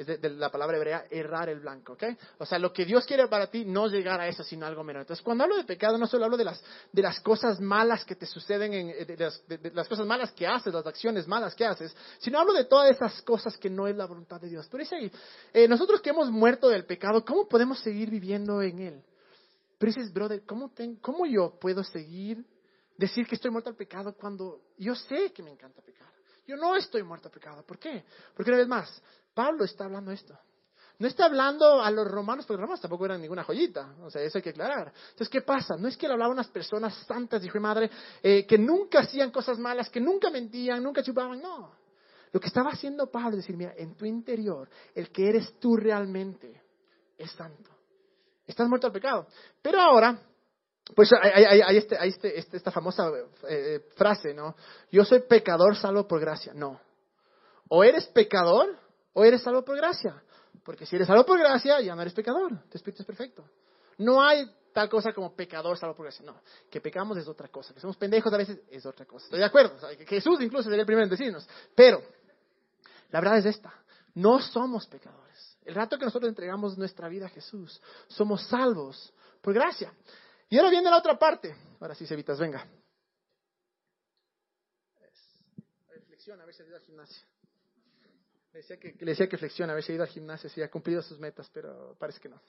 [0.05, 2.03] de, la palabra hebrea, errar el blanco, ¿ok?
[2.37, 5.01] O sea, lo que Dios quiere para ti, no llegar a eso, sino algo menos.
[5.01, 8.15] Entonces, cuando hablo de pecado, no solo hablo de las, de las cosas malas que
[8.15, 12.39] te suceden, en, de, las, cosas malas que haces, las acciones malas que haces, sino
[12.39, 14.67] hablo de todas esas cosas que no es la voluntad de Dios.
[14.71, 15.11] Pero dice ahí,
[15.53, 19.03] eh, nosotros que hemos muerto del pecado, ¿cómo podemos seguir viviendo en él?
[19.77, 22.45] Pero dices, brother, ¿cómo, ¿cómo yo puedo seguir,
[22.97, 26.18] decir que estoy muerto al pecado cuando yo sé que me encanta pecar?
[26.49, 27.63] Yo no estoy muerto al pecado.
[27.63, 28.03] ¿Por qué?
[28.33, 29.03] Porque una vez más,
[29.35, 30.35] Pablo está hablando esto.
[30.97, 34.23] No está hablando a los romanos, porque los romanos tampoco eran ninguna joyita, o sea,
[34.23, 34.91] eso hay que aclarar.
[35.11, 35.77] Entonces, ¿qué pasa?
[35.77, 37.91] No es que le hablaba a unas personas santas, hijo y madre,
[38.23, 41.71] eh, que nunca hacían cosas malas, que nunca mentían, nunca chupaban, no.
[42.31, 45.77] Lo que estaba haciendo Pablo es decir, mira, en tu interior, el que eres tú
[45.77, 46.63] realmente
[47.15, 47.69] es santo.
[48.47, 49.27] Estás muerto al pecado.
[49.61, 50.19] Pero ahora,
[50.95, 53.09] pues hay, este, este, este, esta famosa
[53.47, 54.55] eh, frase, ¿no?
[54.91, 56.53] Yo soy pecador salvo por gracia.
[56.53, 56.79] No.
[57.69, 58.75] O eres pecador
[59.13, 60.21] o eres salvo por gracia.
[60.63, 62.63] Porque si eres salvo por gracia, ya no eres pecador.
[62.69, 63.45] Tu espíritu es perfecto.
[63.97, 66.25] No hay tal cosa como pecador salvo por gracia.
[66.25, 67.73] No, que pecamos es otra cosa.
[67.73, 69.25] Que somos pendejos a veces es otra cosa.
[69.25, 69.75] Estoy de acuerdo.
[70.07, 71.47] Jesús incluso sería el primero en decirnos.
[71.75, 72.01] Pero
[73.11, 73.73] la verdad es esta.
[74.15, 75.57] No somos pecadores.
[75.63, 79.93] El rato que nosotros entregamos nuestra vida a Jesús, somos salvos por gracia.
[80.49, 81.55] Y ahora viene la otra parte.
[81.79, 82.65] Ahora sí, Cevitas, venga.
[85.89, 87.27] Reflexiona a ver si al gimnasio.
[88.51, 90.61] Le decía que, le decía que flexiona, a ver si ha ido al gimnasio, si
[90.61, 92.41] ha cumplido sus metas, pero parece que no.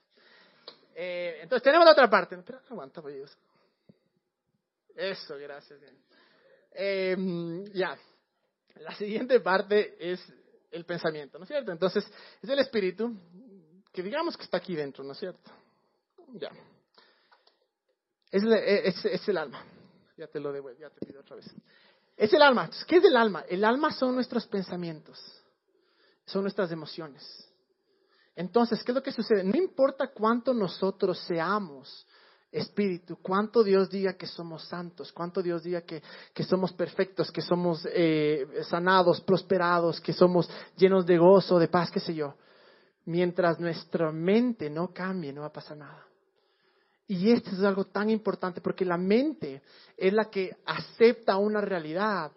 [0.94, 2.36] Eh, entonces tenemos la otra parte.
[2.38, 3.36] Pero aguanta, pues.
[4.96, 5.78] Eso, gracias.
[6.72, 7.16] Eh,
[7.74, 7.98] ya.
[8.76, 10.20] La siguiente parte es
[10.70, 11.72] el pensamiento, ¿no es cierto?
[11.72, 12.04] Entonces,
[12.42, 13.14] es el espíritu
[13.92, 15.50] que digamos que está aquí dentro, ¿no es cierto?
[16.34, 16.50] Ya.
[18.30, 18.44] Es,
[19.04, 19.64] es, el alma.
[20.16, 21.52] Ya te lo devuelvo, ya te pido otra vez.
[22.16, 22.70] Es el alma.
[22.86, 23.44] ¿Qué es el alma?
[23.48, 25.40] El alma son nuestros pensamientos
[26.30, 27.22] son nuestras emociones.
[28.36, 29.42] Entonces, ¿qué es lo que sucede?
[29.44, 32.06] No importa cuánto nosotros seamos
[32.52, 36.02] espíritu, cuánto Dios diga que somos santos, cuánto Dios diga que,
[36.42, 42.00] somos perfectos, que somos eh, sanados, prosperados, que somos llenos de gozo, de paz, qué
[42.00, 42.34] sé yo.
[43.04, 46.06] Mientras nuestra mente no cambie, no va a pasar nada.
[47.12, 49.62] Y esto es algo tan importante porque la mente
[49.96, 52.30] es la que acepta una realidad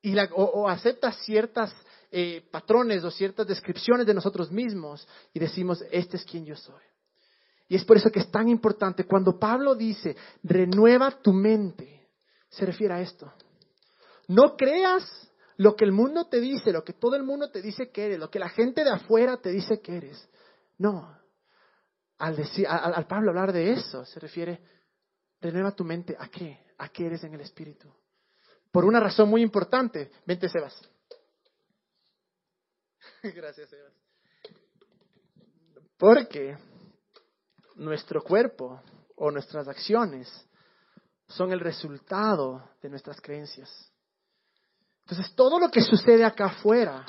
[0.00, 1.74] y la, o acepta ciertas
[2.10, 6.80] eh, patrones o ciertas descripciones de nosotros mismos y decimos, este es quien yo soy.
[7.68, 12.08] Y es por eso que es tan importante cuando Pablo dice, renueva tu mente,
[12.48, 13.30] se refiere a esto.
[14.28, 15.04] No creas
[15.58, 18.18] lo que el mundo te dice, lo que todo el mundo te dice que eres,
[18.18, 20.26] lo que la gente de afuera te dice que eres.
[20.78, 21.18] No.
[22.18, 24.60] Al, decir, al, Pablo hablar de eso, se refiere,
[25.40, 26.68] renueva tu mente a qué?
[26.78, 27.92] a qué eres en el Espíritu.
[28.70, 30.10] Por una razón muy importante.
[30.24, 30.80] Vente, Sebas.
[33.22, 33.92] Gracias, Sebas.
[35.98, 36.56] Porque
[37.74, 38.80] nuestro cuerpo
[39.16, 40.28] o nuestras acciones
[41.26, 43.92] son el resultado de nuestras creencias.
[45.00, 47.04] Entonces, todo lo que sucede acá afuera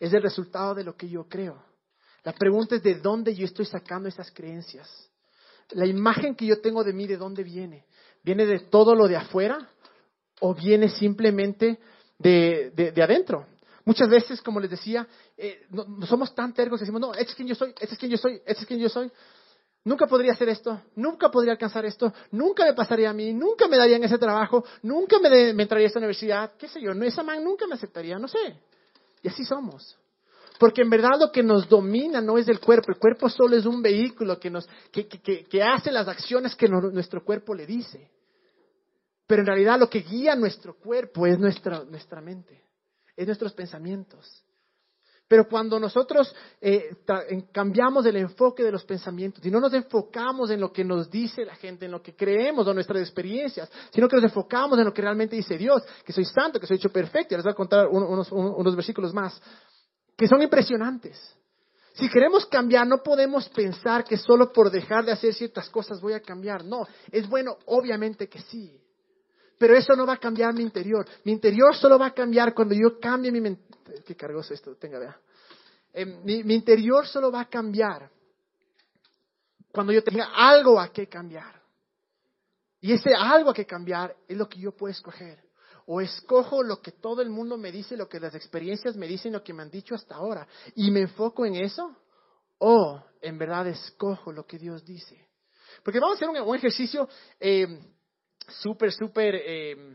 [0.00, 1.62] es el resultado de lo que yo creo.
[2.24, 4.88] La pregunta es de dónde yo estoy sacando esas creencias.
[5.70, 7.86] La imagen que yo tengo de mí, ¿de dónde viene?
[8.22, 9.68] ¿Viene de todo lo de afuera
[10.40, 11.80] o viene simplemente
[12.18, 13.46] de, de, adentro?
[13.84, 15.06] Muchas veces, como les decía,
[15.36, 18.12] eh, no, somos tan tergos decimos, no, este es quien yo soy, este es quien
[18.12, 19.10] yo soy, este es quien yo soy.
[19.84, 23.76] Nunca podría hacer esto, nunca podría alcanzar esto, nunca me pasaría a mí, nunca me
[23.76, 27.24] darían ese trabajo, nunca me, me entraría a esta universidad, qué sé yo, no, esa
[27.24, 28.60] man nunca me aceptaría, no sé.
[29.22, 29.98] Y así somos.
[30.62, 33.66] Porque en verdad lo que nos domina no es el cuerpo, el cuerpo solo es
[33.66, 38.08] un vehículo que, nos, que, que, que hace las acciones que nuestro cuerpo le dice.
[39.26, 42.62] Pero en realidad lo que guía nuestro cuerpo es nuestra, nuestra mente,
[43.16, 44.44] es nuestros pensamientos.
[45.26, 46.94] Pero cuando nosotros eh,
[47.50, 51.44] cambiamos el enfoque de los pensamientos y no nos enfocamos en lo que nos dice
[51.44, 54.94] la gente, en lo que creemos o nuestras experiencias, sino que nos enfocamos en lo
[54.94, 57.56] que realmente dice Dios, que soy santo, que soy hecho perfecto, y les voy a
[57.56, 59.42] contar unos, unos versículos más,
[60.22, 61.18] que son impresionantes.
[61.94, 66.12] Si queremos cambiar, no podemos pensar que solo por dejar de hacer ciertas cosas voy
[66.12, 66.64] a cambiar.
[66.64, 68.80] No, es bueno, obviamente que sí.
[69.58, 71.04] Pero eso no va a cambiar mi interior.
[71.24, 73.64] Mi interior solo va a cambiar cuando yo cambie mi mente.
[74.06, 75.18] Qué cargoso esto, tenga, vea.
[75.92, 78.08] Eh, mi, mi interior solo va a cambiar
[79.72, 81.60] cuando yo tenga algo a que cambiar.
[82.80, 85.42] Y ese algo a que cambiar es lo que yo puedo escoger.
[85.94, 89.34] O escojo lo que todo el mundo me dice, lo que las experiencias me dicen,
[89.34, 91.94] lo que me han dicho hasta ahora, y me enfoco en eso.
[92.56, 95.28] O en verdad escojo lo que Dios dice.
[95.84, 97.06] Porque vamos a hacer un, ejercicio
[97.38, 97.78] eh,
[98.62, 99.94] súper, súper eh,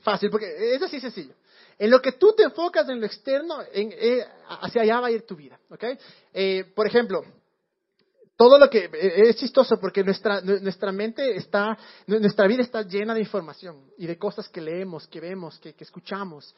[0.00, 1.34] fácil, porque es así sencillo.
[1.78, 4.26] En lo que tú te enfocas en lo externo, eh,
[4.60, 5.60] hacia allá va a ir tu vida.
[5.70, 5.96] ¿okay?
[6.74, 7.22] Por ejemplo,
[8.38, 13.12] todo lo que eh, es chistoso porque nuestra, nuestra mente está, nuestra vida está llena
[13.12, 16.54] de información y de cosas que leemos, que vemos, que, escuchamos.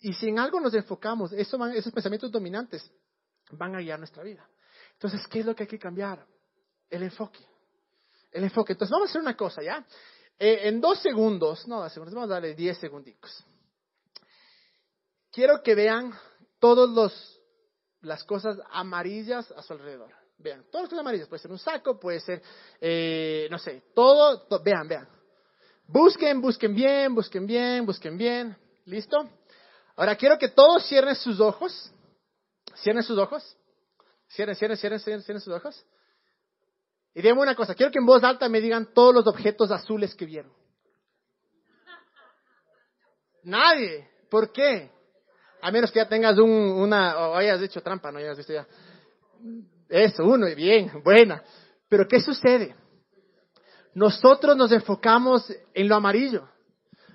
[0.00, 2.90] Y si en algo nos enfocamos, eso esos pensamientos dominantes
[3.52, 4.46] van a guiar nuestra vida.
[4.92, 6.26] Entonces, ¿qué es lo que hay que cambiar?
[6.90, 7.40] El enfoque.
[8.30, 8.74] El enfoque.
[8.74, 9.86] Entonces, vamos a hacer una cosa, ¿ya?
[10.42, 13.44] en dos segundos, no dos segundos, vamos a darle diez segunditos
[15.30, 16.12] quiero que vean
[16.58, 17.38] todas
[18.00, 20.19] las cosas amarillas a su alrededor.
[20.42, 21.28] Vean, todas las cosas amarillas.
[21.28, 22.42] Puede ser un saco, puede ser,
[22.80, 25.08] eh, no sé, todo, Vean, vean.
[25.86, 28.56] Busquen, busquen bien, busquen bien, busquen bien.
[28.86, 29.28] ¿Listo?
[29.96, 31.92] Ahora quiero que todos cierren sus ojos.
[32.76, 33.56] Cierren sus ojos.
[34.28, 35.84] Cierren, cierren, cierren, cierren, cierren sus ojos.
[37.14, 40.14] Y díganme una cosa, quiero que en voz alta me digan todos los objetos azules
[40.14, 40.52] que vieron.
[43.42, 44.08] Nadie.
[44.30, 44.90] ¿Por qué?
[45.60, 48.66] A menos que ya tengas un, una, o hayas hecho trampa, no hayas visto ya.
[49.90, 51.42] Eso, uno, y bien, buena.
[51.88, 52.76] Pero ¿qué sucede?
[53.94, 56.48] Nosotros nos enfocamos en lo amarillo.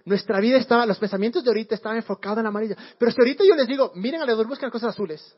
[0.04, 2.76] Nuestra vida estaba, los pensamientos de ahorita estaban enfocados en lo amarillo.
[3.00, 5.36] Pero si ahorita yo les digo, miren alrededor, buscan cosas azules,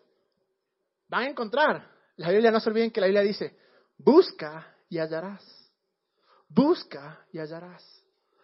[1.08, 1.90] van a encontrar.
[2.18, 3.56] La Biblia, no se olviden que la Biblia dice,
[4.00, 5.44] busca y hallarás.
[6.50, 7.84] Busca y hallarás.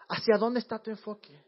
[0.08, 1.44] ¿Hacia dónde está tu enfoque?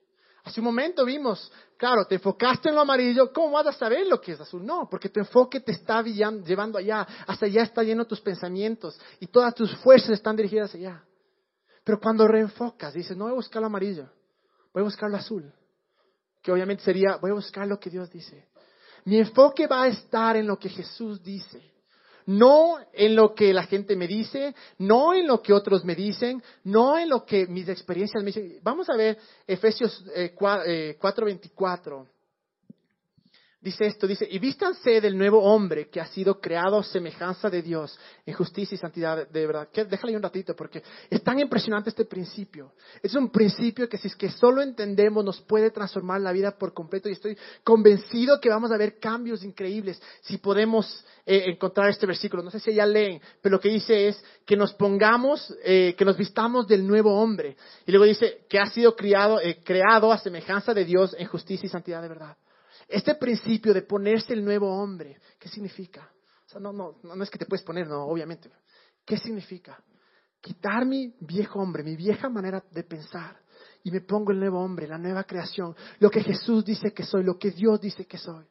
[0.46, 4.22] Hace un momento vimos, claro, te enfocaste en lo amarillo, ¿cómo vas a saber lo
[4.22, 4.64] que es azul?
[4.64, 9.26] No, porque tu enfoque te está llevando allá, hasta allá está lleno tus pensamientos y
[9.26, 11.04] todas tus fuerzas están dirigidas allá.
[11.84, 14.08] Pero cuando reenfocas, dices, no voy a buscar lo amarillo,
[14.72, 15.52] voy a buscar lo azul,
[16.44, 18.48] que obviamente sería, voy a buscar lo que Dios dice.
[19.04, 21.75] Mi enfoque va a estar en lo que Jesús dice
[22.26, 26.42] no en lo que la gente me dice, no en lo que otros me dicen,
[26.64, 28.60] no en lo que mis experiencias me dicen.
[28.64, 32.08] Vamos a ver Efesios 4:24.
[33.66, 37.64] Dice esto, dice, y vístanse del nuevo hombre que ha sido creado a semejanza de
[37.64, 39.68] Dios en justicia y santidad de verdad.
[39.90, 42.74] Déjale un ratito porque es tan impresionante este principio.
[43.02, 46.76] Es un principio que si es que solo entendemos nos puede transformar la vida por
[46.76, 52.06] completo y estoy convencido que vamos a ver cambios increíbles si podemos eh, encontrar este
[52.06, 52.44] versículo.
[52.44, 56.06] No sé si ya leen, pero lo que dice es que nos pongamos, eh, que
[56.06, 57.58] nos vistamos del nuevo hombre.
[57.88, 61.66] Y luego dice que ha sido criado, eh, creado a semejanza de Dios en justicia
[61.66, 62.38] y santidad de verdad.
[62.88, 66.12] Este principio de ponerse el nuevo hombre, ¿qué significa?
[66.46, 68.50] O sea, no, no, no es que te puedes poner, no, obviamente.
[69.06, 69.82] ¿Qué significa?
[70.42, 73.40] Quitar mi viejo hombre, mi vieja manera de pensar,
[73.84, 77.24] y me pongo el nuevo hombre, la nueva creación, lo que Jesús dice que soy,
[77.24, 78.46] lo que Dios dice que soy.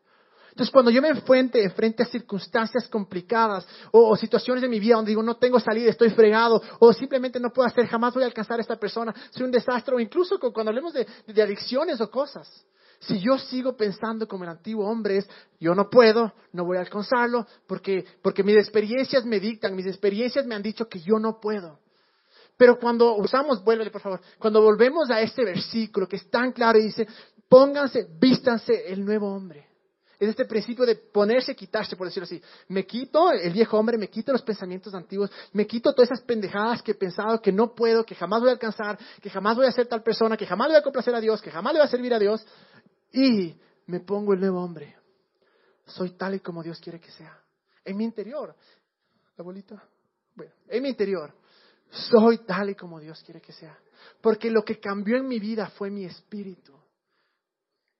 [0.50, 5.10] Entonces, cuando yo me enfrente, enfrente a circunstancias complicadas o, situaciones de mi vida donde
[5.10, 8.58] digo, no tengo salida, estoy fregado, o simplemente no puedo hacer, jamás voy a alcanzar
[8.58, 12.48] a esta persona, soy un desastre, o incluso cuando hablemos de, de adicciones o cosas.
[13.06, 15.28] Si yo sigo pensando como el antiguo hombre es,
[15.60, 20.46] yo no puedo, no voy a alcanzarlo, porque, porque mis experiencias me dictan, mis experiencias
[20.46, 21.80] me han dicho que yo no puedo.
[22.56, 26.78] Pero cuando usamos, vuélvele por favor, cuando volvemos a este versículo que es tan claro
[26.78, 27.06] y dice,
[27.48, 29.68] pónganse, vístanse el nuevo hombre.
[30.18, 32.40] Es este principio de ponerse, quitarse, por decirlo así.
[32.68, 36.82] Me quito el viejo hombre, me quito los pensamientos antiguos, me quito todas esas pendejadas
[36.82, 39.72] que he pensado que no puedo, que jamás voy a alcanzar, que jamás voy a
[39.72, 41.90] ser tal persona, que jamás voy a complacer a Dios, que jamás le voy a
[41.90, 42.46] servir a Dios.
[43.14, 44.96] Y me pongo el nuevo hombre.
[45.86, 47.40] Soy tal y como Dios quiere que sea.
[47.84, 48.54] En mi interior.
[49.36, 49.82] La bolita.
[50.34, 51.32] Bueno, en mi interior.
[51.90, 53.78] Soy tal y como Dios quiere que sea.
[54.20, 56.74] Porque lo que cambió en mi vida fue mi espíritu.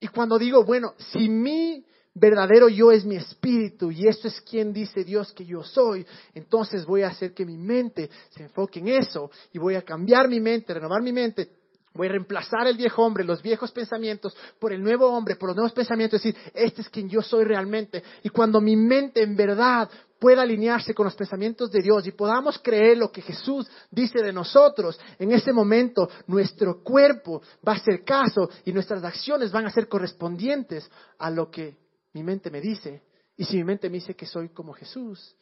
[0.00, 4.72] Y cuando digo, bueno, si mi verdadero yo es mi espíritu y esto es quien
[4.72, 8.88] dice Dios que yo soy, entonces voy a hacer que mi mente se enfoque en
[8.88, 11.63] eso y voy a cambiar mi mente, renovar mi mente.
[11.94, 15.56] Voy a reemplazar el viejo hombre, los viejos pensamientos, por el nuevo hombre, por los
[15.56, 18.02] nuevos pensamientos, decir, este es quien yo soy realmente.
[18.24, 22.58] Y cuando mi mente en verdad pueda alinearse con los pensamientos de Dios y podamos
[22.58, 28.02] creer lo que Jesús dice de nosotros, en ese momento nuestro cuerpo va a hacer
[28.02, 31.76] caso y nuestras acciones van a ser correspondientes a lo que
[32.12, 33.02] mi mente me dice.
[33.36, 35.36] Y si mi mente me dice que soy como Jesús,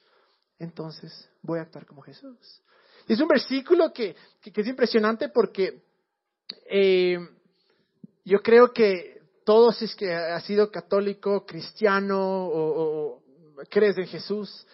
[0.58, 2.62] entonces voy a actuar como Jesús.
[3.08, 5.82] Es un versículo que, es impresionante porque
[6.68, 7.18] eh,
[8.24, 13.22] yo creo que todos es que has sido católico, cristiano o,
[13.70, 14.66] crees en Jesús,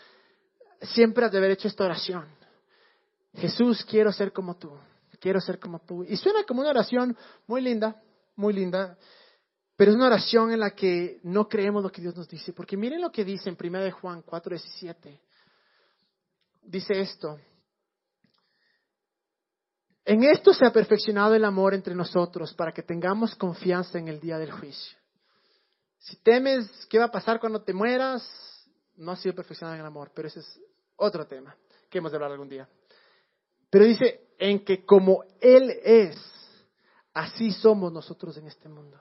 [0.80, 2.26] siempre has de haber hecho esta oración.
[3.34, 4.72] Jesús, quiero ser como tú,
[5.20, 6.04] quiero ser como tú.
[6.04, 8.00] Y suena como una oración muy linda,
[8.36, 8.96] muy linda,
[9.76, 12.52] pero es una oración en la que no creemos lo que Dios nos dice.
[12.52, 15.20] Porque miren lo que dice en 1 de Juan 4:17.
[16.62, 17.38] Dice esto.
[20.08, 24.18] En esto se ha perfeccionado el amor entre nosotros para que tengamos confianza en el
[24.18, 24.96] día del juicio.
[25.98, 28.26] Si temes qué va a pasar cuando te mueras,
[28.96, 30.60] no ha sido perfeccionado en el amor, pero ese es
[30.96, 31.54] otro tema
[31.90, 32.66] que hemos de hablar algún día.
[33.68, 36.16] Pero dice, en que como Él es,
[37.12, 38.98] así somos nosotros en este mundo.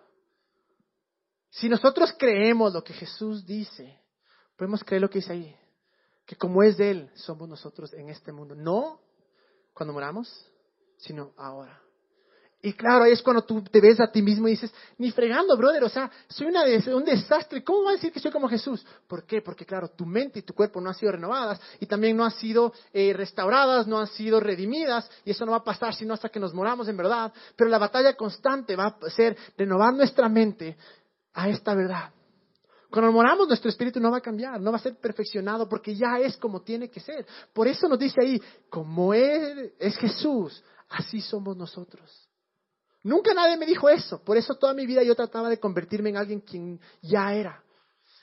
[1.49, 3.97] Si nosotros creemos lo que Jesús dice,
[4.57, 5.55] podemos creer lo que dice ahí,
[6.25, 8.55] que como es Él, somos nosotros en este mundo.
[8.55, 8.99] No
[9.73, 10.51] cuando moramos,
[10.97, 11.81] sino ahora.
[12.59, 15.55] Y claro, ahí es cuando tú te ves a ti mismo y dices, ni fregando,
[15.55, 17.63] brother, o sea, soy un desastre.
[17.63, 18.83] ¿Cómo va a decir que soy como Jesús?
[19.07, 19.41] ¿Por qué?
[19.41, 22.31] Porque claro, tu mente y tu cuerpo no han sido renovadas y también no han
[22.31, 26.29] sido eh, restauradas, no han sido redimidas y eso no va a pasar sino hasta
[26.29, 27.31] que nos moramos en verdad.
[27.55, 30.77] Pero la batalla constante va a ser renovar nuestra mente
[31.35, 32.11] a esta verdad.
[32.89, 36.19] Cuando moramos, nuestro espíritu no va a cambiar, no va a ser perfeccionado porque ya
[36.19, 37.25] es como tiene que ser.
[37.53, 42.27] Por eso nos dice ahí, como Él es Jesús, así somos nosotros.
[43.03, 44.21] Nunca nadie me dijo eso.
[44.23, 47.63] Por eso toda mi vida yo trataba de convertirme en alguien quien ya era.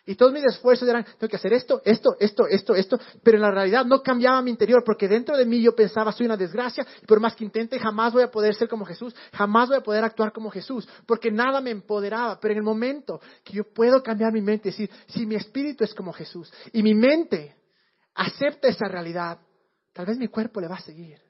[0.07, 3.01] Y todos mis esfuerzos eran, tengo que hacer esto, esto, esto, esto, esto.
[3.23, 6.27] Pero en la realidad no cambiaba mi interior porque dentro de mí yo pensaba, soy
[6.27, 6.87] una desgracia.
[7.03, 9.15] Y por más que intente, jamás voy a poder ser como Jesús.
[9.33, 10.87] Jamás voy a poder actuar como Jesús.
[11.07, 12.39] Porque nada me empoderaba.
[12.39, 15.95] Pero en el momento que yo puedo cambiar mi mente decir, si mi espíritu es
[15.95, 17.57] como Jesús y mi mente
[18.15, 19.39] acepta esa realidad,
[19.95, 21.24] tal vez mi cuerpo le va a seguir.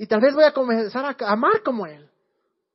[0.00, 2.08] Y tal vez voy a comenzar a amar como Él.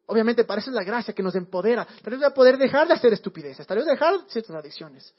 [0.06, 1.84] Obviamente para eso es la gracia que nos empodera.
[1.84, 5.12] Tal vez voy a poder dejar de hacer estupideces, tal vez dejar ciertas adicciones.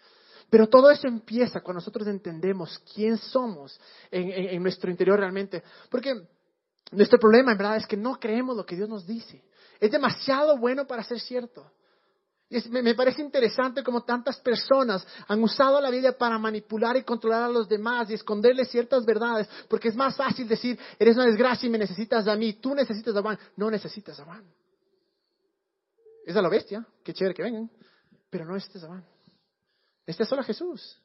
[0.48, 5.64] Pero todo eso empieza cuando nosotros entendemos quién somos en, nuestro interior realmente.
[5.90, 6.14] Porque
[6.92, 9.42] nuestro problema en verdad es que no creemos lo que Dios nos dice.
[9.80, 11.72] Es demasiado bueno para ser cierto.
[12.48, 17.48] Me, parece interesante como tantas personas han usado la Biblia para manipular y controlar a
[17.48, 21.70] los demás y esconderles ciertas verdades, porque es más fácil decir, eres una desgracia y
[21.70, 24.44] me necesitas a mí, tú necesitas a Juan, no necesitas a Juan.
[26.24, 27.68] Es a la bestia, qué chévere que vengan,
[28.30, 29.04] pero no este Zabán.
[30.04, 31.00] Este es solo Jesús.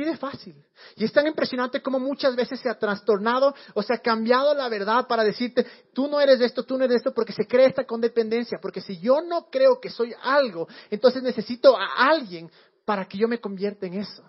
[0.00, 0.64] Así de fácil.
[0.96, 4.66] Y es tan impresionante como muchas veces se ha trastornado o se ha cambiado la
[4.70, 7.84] verdad para decirte, tú no eres esto, tú no eres esto, porque se cree esta
[7.84, 8.58] condependencia.
[8.62, 12.50] Porque si yo no creo que soy algo, entonces necesito a alguien
[12.86, 14.24] para que yo me convierta en eso.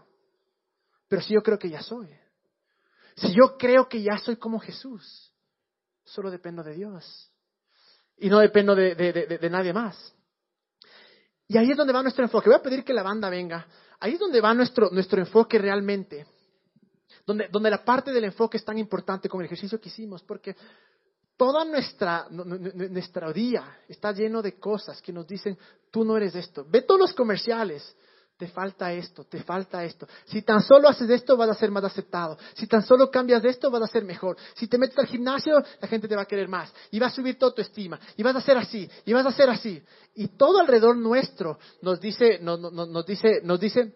[1.08, 2.10] Pero si yo creo que ya soy,
[3.16, 5.32] si yo creo que ya soy como Jesús,
[6.04, 7.32] solo dependo de Dios
[8.18, 10.14] y no dependo de, nadie más.
[11.48, 12.50] Y ahí es donde va nuestro enfoque.
[12.50, 13.66] Voy a pedir que la banda venga.
[14.02, 16.26] Ahí es donde va nuestro, nuestro enfoque realmente.
[17.26, 20.56] Donde, donde la parte del enfoque es tan importante con el ejercicio que hicimos, porque
[21.38, 25.58] toda nuestra, nuestra día está lleno de cosas que nos dicen,
[25.92, 26.66] tú no eres esto.
[26.68, 27.96] Ve todos los comerciales.
[28.42, 30.08] Te falta esto, te falta esto.
[30.26, 32.40] Si tan solo haces esto, vas a ser más aceptado.
[32.56, 34.36] Si tan solo cambias de esto, vas a ser mejor.
[34.56, 36.74] Si te metes al gimnasio, la gente te va a querer más.
[36.90, 38.00] Y va a subir toda tu estima.
[38.18, 38.90] Y vas a ser así.
[39.06, 39.80] Y vas a ser así.
[40.16, 43.94] Y todo alrededor nuestro nos dice, nos, nos dice, nos dice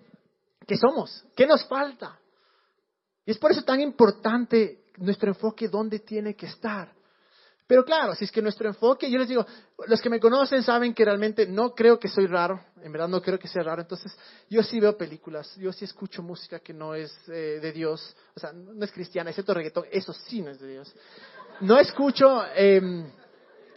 [0.67, 2.19] que somos, qué nos falta.
[3.25, 6.94] Y es por eso tan importante nuestro enfoque dónde tiene que estar.
[7.68, 9.43] Pero claro, si es que nuestro enfoque, yo les digo,
[9.88, 13.22] los que me conocen saben que realmente no creo que soy raro, en verdad no
[13.24, 14.16] creo que sea raro, entonces
[14.49, 18.39] yo sí veo películas, yo sí escucho música que no es eh, de Dios, o
[18.39, 20.93] sea, no es cristiana, excepto reggaetón, eso sí no es de Dios.
[21.61, 22.80] No escucho, eh,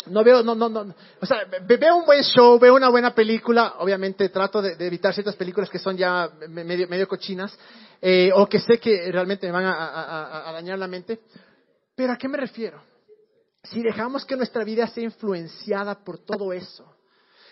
[0.04, 3.76] no veo, no, no, no, o sea, veo un buen show, veo una buena película,
[3.78, 7.58] obviamente trato de, evitar ciertas películas que son ya medio, medio cochinas,
[8.02, 11.20] eh, o que sé que realmente me van a dañar la mente,
[11.94, 12.82] pero ¿a qué me refiero?
[13.62, 16.94] Si dejamos que nuestra vida sea influenciada por todo eso,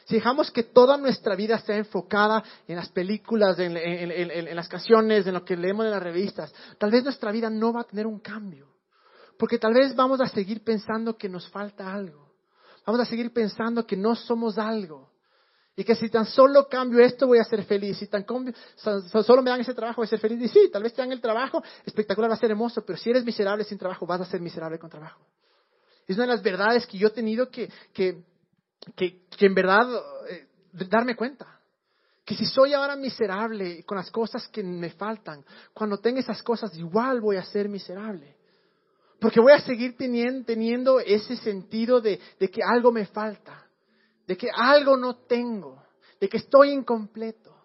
[0.06, 5.34] si dejamos que toda nuestra vida sea enfocada en las películas, en, las canciones, en
[5.34, 8.20] lo que leemos en las revistas, tal vez nuestra vida no va a tener un
[8.20, 8.68] cambio.
[9.36, 12.30] Porque tal vez vamos a seguir pensando que nos falta algo.
[12.86, 15.10] Vamos a seguir pensando que no somos algo.
[15.74, 17.98] Y que si tan solo cambio esto voy a ser feliz.
[17.98, 20.40] Si tan solo me dan ese trabajo voy a ser feliz.
[20.40, 22.82] Y sí, tal vez te dan el trabajo, espectacular, va a ser hermoso.
[22.86, 25.20] Pero si eres miserable sin trabajo, vas a ser miserable con trabajo.
[26.06, 28.22] Es una de las verdades que yo he tenido que, que,
[28.94, 29.88] que, en verdad
[30.28, 30.46] eh,
[30.88, 31.60] darme cuenta.
[32.24, 36.76] Que si soy ahora miserable con las cosas que me faltan, cuando tenga esas cosas
[36.76, 38.36] igual voy a ser miserable.
[39.20, 43.66] Porque voy a seguir teniendo, teniendo ese sentido de, de que algo me falta,
[44.26, 45.82] de que algo no tengo,
[46.20, 47.55] de que estoy incompleto.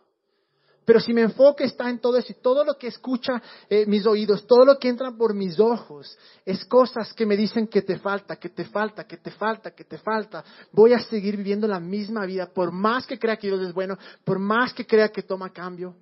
[0.91, 4.45] Pero si mi enfoque está en todo eso todo lo que escucha eh, mis oídos,
[4.45, 8.35] todo lo que entra por mis ojos, es cosas que me dicen que te falta,
[8.35, 12.25] que te falta, que te falta, que te falta, voy a seguir viviendo la misma
[12.25, 15.53] vida, por más que crea que Dios es bueno, por más que crea que toma
[15.53, 15.95] cambio,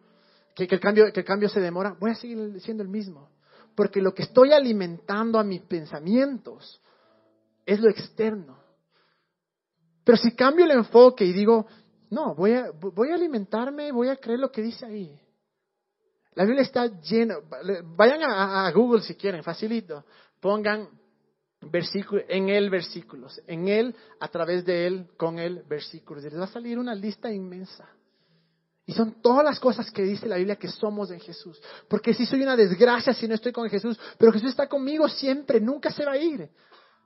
[0.55, 3.29] que, el, cambio, que el cambio se demora, voy a seguir siendo el mismo.
[3.75, 6.81] Porque lo que estoy alimentando a mis pensamientos
[7.63, 8.57] es lo externo.
[10.03, 11.67] Pero si cambio el enfoque y digo,
[12.09, 15.19] no, voy a, voy a alimentarme, voy a creer lo que dice ahí.
[16.33, 17.35] La Biblia está llena.
[17.95, 20.05] Vayan a, Google si quieren, facilito.
[20.39, 20.87] Pongan
[21.61, 26.23] versículo, en él versículos, en él, a través de él, con él versículos.
[26.23, 27.87] Y les va a salir una lista inmensa.
[28.85, 31.61] Y son todas las cosas que dice la Biblia que somos en Jesús.
[31.87, 35.59] Porque si soy una desgracia si no estoy con Jesús, pero Jesús está conmigo siempre,
[35.61, 36.49] nunca se va a ir.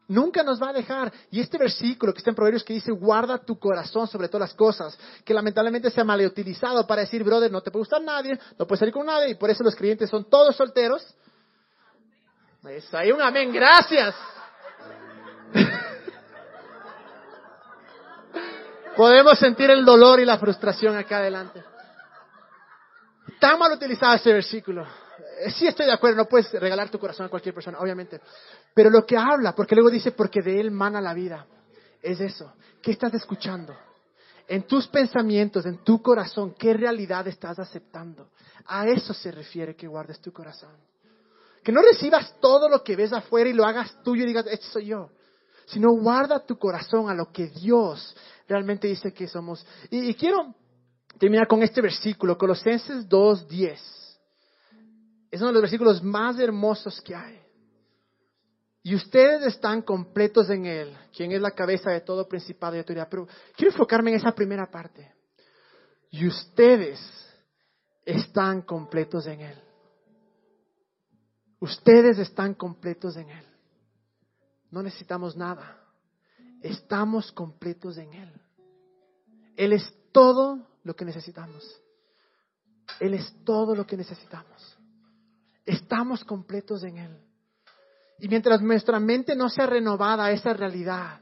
[0.07, 1.11] Nunca nos va a dejar.
[1.31, 4.55] Y este versículo que está en Proverbios que dice, guarda tu corazón sobre todas las
[4.55, 8.37] cosas, que lamentablemente se ha mal utilizado para decir, brother, no te puede gustar nadie,
[8.57, 11.05] no puedes salir con nadie, y por eso los creyentes son todos solteros.
[12.65, 14.15] Eso, hay un amén, gracias.
[18.95, 21.63] Podemos sentir el dolor y la frustración acá adelante.
[23.27, 24.85] Está mal utilizado este versículo.
[25.43, 28.21] Eh, sí estoy de acuerdo, no puedes regalar tu corazón a cualquier persona, obviamente.
[28.73, 31.45] Pero lo que habla, porque luego dice, porque de él mana la vida,
[32.01, 32.53] es eso.
[32.81, 33.75] ¿Qué estás escuchando?
[34.47, 38.29] En tus pensamientos, en tu corazón, ¿qué realidad estás aceptando?
[38.65, 40.75] A eso se refiere que guardes tu corazón.
[41.63, 44.65] Que no recibas todo lo que ves afuera y lo hagas tuyo y digas, este
[44.67, 45.09] soy yo.
[45.65, 48.15] Sino guarda tu corazón a lo que Dios
[48.47, 49.65] realmente dice que somos.
[49.89, 50.53] Y, y quiero
[51.17, 54.02] terminar con este versículo, Colosenses 2.10.
[55.33, 57.41] Es uno de los versículos más hermosos que hay.
[58.83, 63.07] Y ustedes están completos en Él, quien es la cabeza de todo principado y autoridad.
[63.09, 65.11] Pero quiero enfocarme en esa primera parte.
[66.11, 66.99] Y ustedes
[68.05, 69.59] están completos en Él.
[71.59, 73.45] Ustedes están completos en Él.
[74.69, 75.83] No necesitamos nada.
[76.61, 78.41] Estamos completos en Él.
[79.55, 81.81] Él es todo lo que necesitamos.
[82.99, 84.72] Él es todo lo que necesitamos.
[85.65, 87.17] Estamos completos en Él.
[88.19, 91.21] Y mientras nuestra mente no sea renovada a esa realidad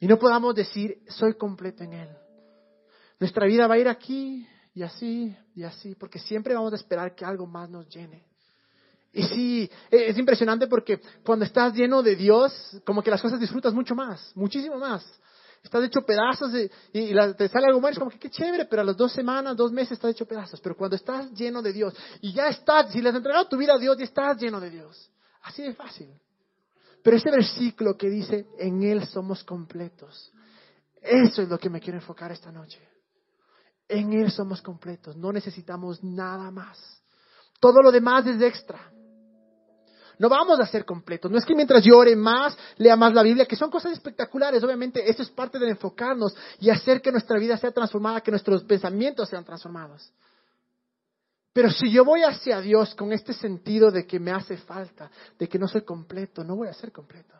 [0.00, 2.08] y no podamos decir, soy completo en Él,
[3.20, 7.14] nuestra vida va a ir aquí y así y así, porque siempre vamos a esperar
[7.14, 8.26] que algo más nos llene.
[9.12, 12.52] Y sí, e-, es impresionante porque cuando estás lleno de Dios,
[12.84, 15.04] como que las cosas disfrutas mucho más, muchísimo más.
[15.64, 16.52] Estás hecho pedazos
[16.92, 19.72] y, te sale algo más, como que qué chévere, pero a las dos semanas, dos
[19.72, 20.60] meses estás hecho pedazos.
[20.60, 23.74] Pero cuando estás lleno de Dios y ya estás, si le has entregado tu vida
[23.74, 25.10] a Dios, ya estás lleno de Dios.
[25.42, 26.10] Así de fácil.
[27.02, 30.32] Pero ese versículo que dice, en Él somos completos,
[31.00, 32.78] eso es lo que me quiero enfocar esta noche.
[33.88, 36.78] En Él somos completos, no necesitamos nada más.
[37.58, 38.92] Todo lo demás es extra.
[40.18, 41.30] No vamos a ser completos.
[41.30, 44.62] No es que mientras yo ore más, lea más la Biblia, que son cosas espectaculares.
[44.62, 48.64] Obviamente, eso es parte de enfocarnos y hacer que nuestra vida sea transformada, que nuestros
[48.64, 50.12] pensamientos sean transformados.
[51.52, 55.48] Pero si yo voy hacia Dios con este sentido de que me hace falta, de
[55.48, 57.34] que no soy completo, no voy a ser completo.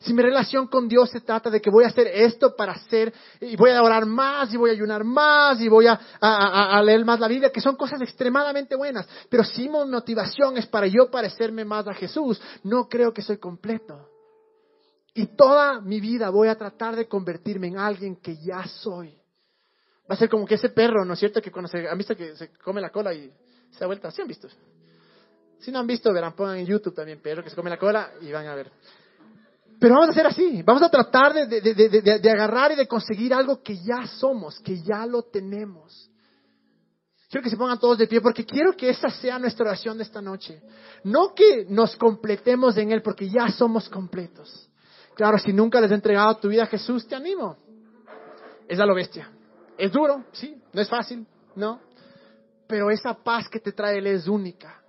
[0.00, 3.12] Si mi relación con Dios se trata de que voy a hacer esto para hacer,
[3.40, 7.18] y voy a orar más, y voy a ayunar más, y voy a, leer más
[7.18, 11.64] la Biblia, que son cosas extremadamente buenas, pero si mi motivación es para yo parecerme
[11.64, 14.08] más a Jesús, no creo que soy completo.
[15.14, 19.18] Y toda mi vida voy a tratar de convertirme en alguien que ya soy.
[20.08, 21.42] Va a ser como que ese perro, ¿no es cierto?
[21.42, 23.30] Que cuando se han visto que se come la cola y
[23.70, 24.48] se da vuelta, ¿sí han visto?
[25.58, 28.12] Si no han visto, verán, pongan en YouTube también perro que se come la cola
[28.20, 28.70] y van a ver.
[29.80, 33.62] Pero vamos a hacer así, vamos a tratar de, de, agarrar y de conseguir algo
[33.62, 36.10] que ya somos, que ya lo tenemos.
[37.30, 40.02] Quiero que se pongan todos de pie porque quiero que esa sea nuestra oración de
[40.02, 40.62] esta noche.
[41.04, 44.68] No que nos completemos en Él porque ya somos completos.
[45.14, 47.56] Claro, si nunca les has entregado tu vida a Jesús, te animo.
[48.66, 49.30] Es a lo bestia.
[49.76, 51.80] Es duro, sí, no es fácil, no.
[52.66, 54.82] Pero esa paz que te trae Él es única.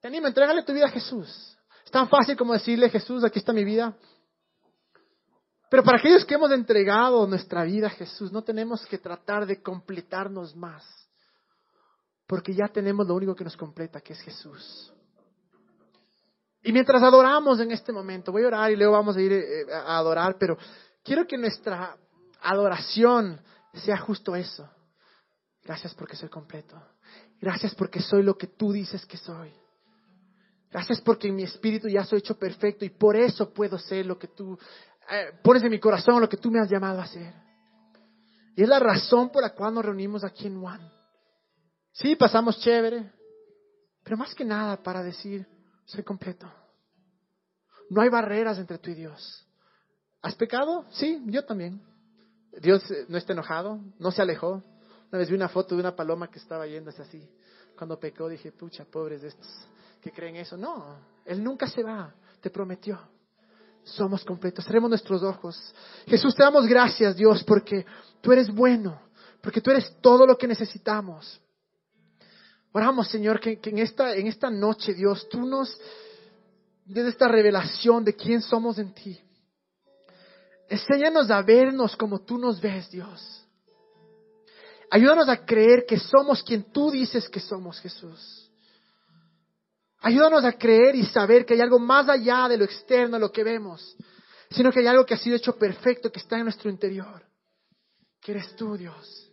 [0.00, 1.57] Te animo, entrégale tu vida a Jesús.
[1.88, 3.96] Es tan fácil como decirle, Jesús, aquí está mi vida.
[5.70, 9.62] Pero para aquellos que hemos entregado nuestra vida a Jesús, no tenemos que tratar de
[9.62, 10.84] completarnos más.
[12.26, 14.92] Porque ya tenemos lo único que nos completa, que es Jesús.
[16.62, 19.64] Y mientras adoramos en este momento, voy a orar y luego vamos a ir eh,
[19.72, 20.58] a adorar, pero
[21.02, 21.96] quiero que nuestra
[22.42, 23.40] adoración
[23.72, 24.68] sea justo eso.
[25.64, 26.78] Gracias porque soy completo.
[27.40, 29.50] Gracias porque soy lo que tú dices que soy.
[30.70, 34.18] Gracias porque en mi espíritu ya soy hecho perfecto y por eso puedo ser lo
[34.18, 34.58] que tú
[35.10, 37.32] eh, pones en mi corazón, lo que tú me has llamado a ser.
[38.54, 40.92] Y es la razón por la cual nos reunimos aquí en Juan.
[41.92, 43.10] Sí, pasamos chévere,
[44.04, 45.46] pero más que nada para decir,
[45.86, 46.50] soy completo.
[47.88, 49.46] No hay barreras entre tú y Dios.
[50.20, 50.84] ¿Has pecado?
[50.90, 51.80] Sí, yo también.
[52.60, 54.62] Dios eh, no está enojado, no se alejó.
[55.10, 57.26] Una vez vi una foto de una paloma que estaba yéndose así.
[57.76, 59.48] Cuando pecó dije, pucha, pobres de estos
[60.00, 60.56] que creen eso.
[60.56, 62.98] No, Él nunca se va, te prometió.
[63.84, 65.74] Somos completos, tenemos nuestros ojos.
[66.06, 67.86] Jesús, te damos gracias, Dios, porque
[68.20, 69.00] tú eres bueno,
[69.40, 71.40] porque tú eres todo lo que necesitamos.
[72.72, 75.78] Oramos, Señor, que, en, esta, en esta noche, Dios, tú nos
[76.84, 79.18] des esta revelación de quién somos en ti.
[80.68, 83.46] Enséñanos a vernos como tú nos ves, Dios.
[84.90, 88.47] Ayúdanos a creer que somos quien tú dices que somos, Jesús.
[90.00, 93.32] Ayúdanos a creer y saber que hay algo más allá de lo externo, de lo
[93.32, 93.96] que vemos,
[94.50, 97.22] sino que hay algo que ha sido hecho perfecto, que está en nuestro interior,
[98.20, 99.24] que eres tú, Dios.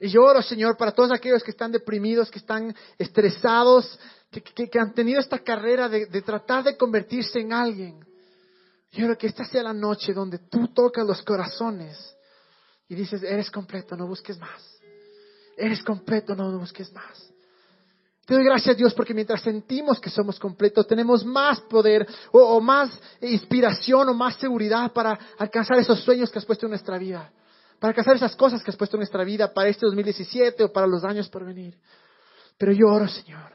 [0.00, 3.98] Y yo oro, Señor, para todos aquellos que están deprimidos, que están estresados,
[4.30, 8.04] que, han tenido esta carrera de, de, tratar de convertirse en alguien.
[8.92, 12.14] Yo oro que esta sea la noche donde tú tocas los corazones
[12.88, 14.78] y dices, eres completo, no busques más.
[15.56, 17.33] Eres completo, no busques más.
[18.26, 22.90] Te doy gracias Dios porque mientras sentimos que somos completos, tenemos más poder o, más
[23.20, 27.30] inspiración o más seguridad para alcanzar esos sueños que has puesto en nuestra vida,
[27.78, 30.86] para alcanzar esas cosas que has puesto en nuestra vida para este 2017 o para
[30.86, 31.78] los años por venir.
[32.56, 33.52] Pero yo oro, Señor,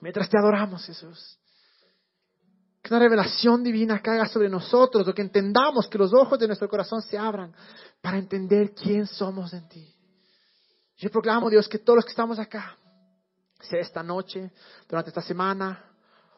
[0.00, 1.38] mientras te adoramos, Jesús,
[2.80, 6.68] que una revelación divina caiga sobre nosotros, o que entendamos que los ojos de nuestro
[6.68, 7.52] corazón se abran
[8.00, 9.92] para entender quién somos en ti.
[10.98, 12.76] Yo proclamo, Dios, que todos los que estamos acá,
[13.62, 14.50] sea esta noche,
[14.88, 15.84] durante esta semana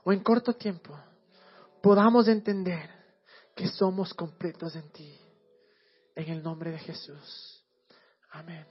[0.05, 0.99] o en corto tiempo,
[1.83, 2.91] podamos entender
[3.55, 5.21] que somos completos en ti.
[6.15, 7.65] En el nombre de Jesús.
[8.31, 8.67] Amén.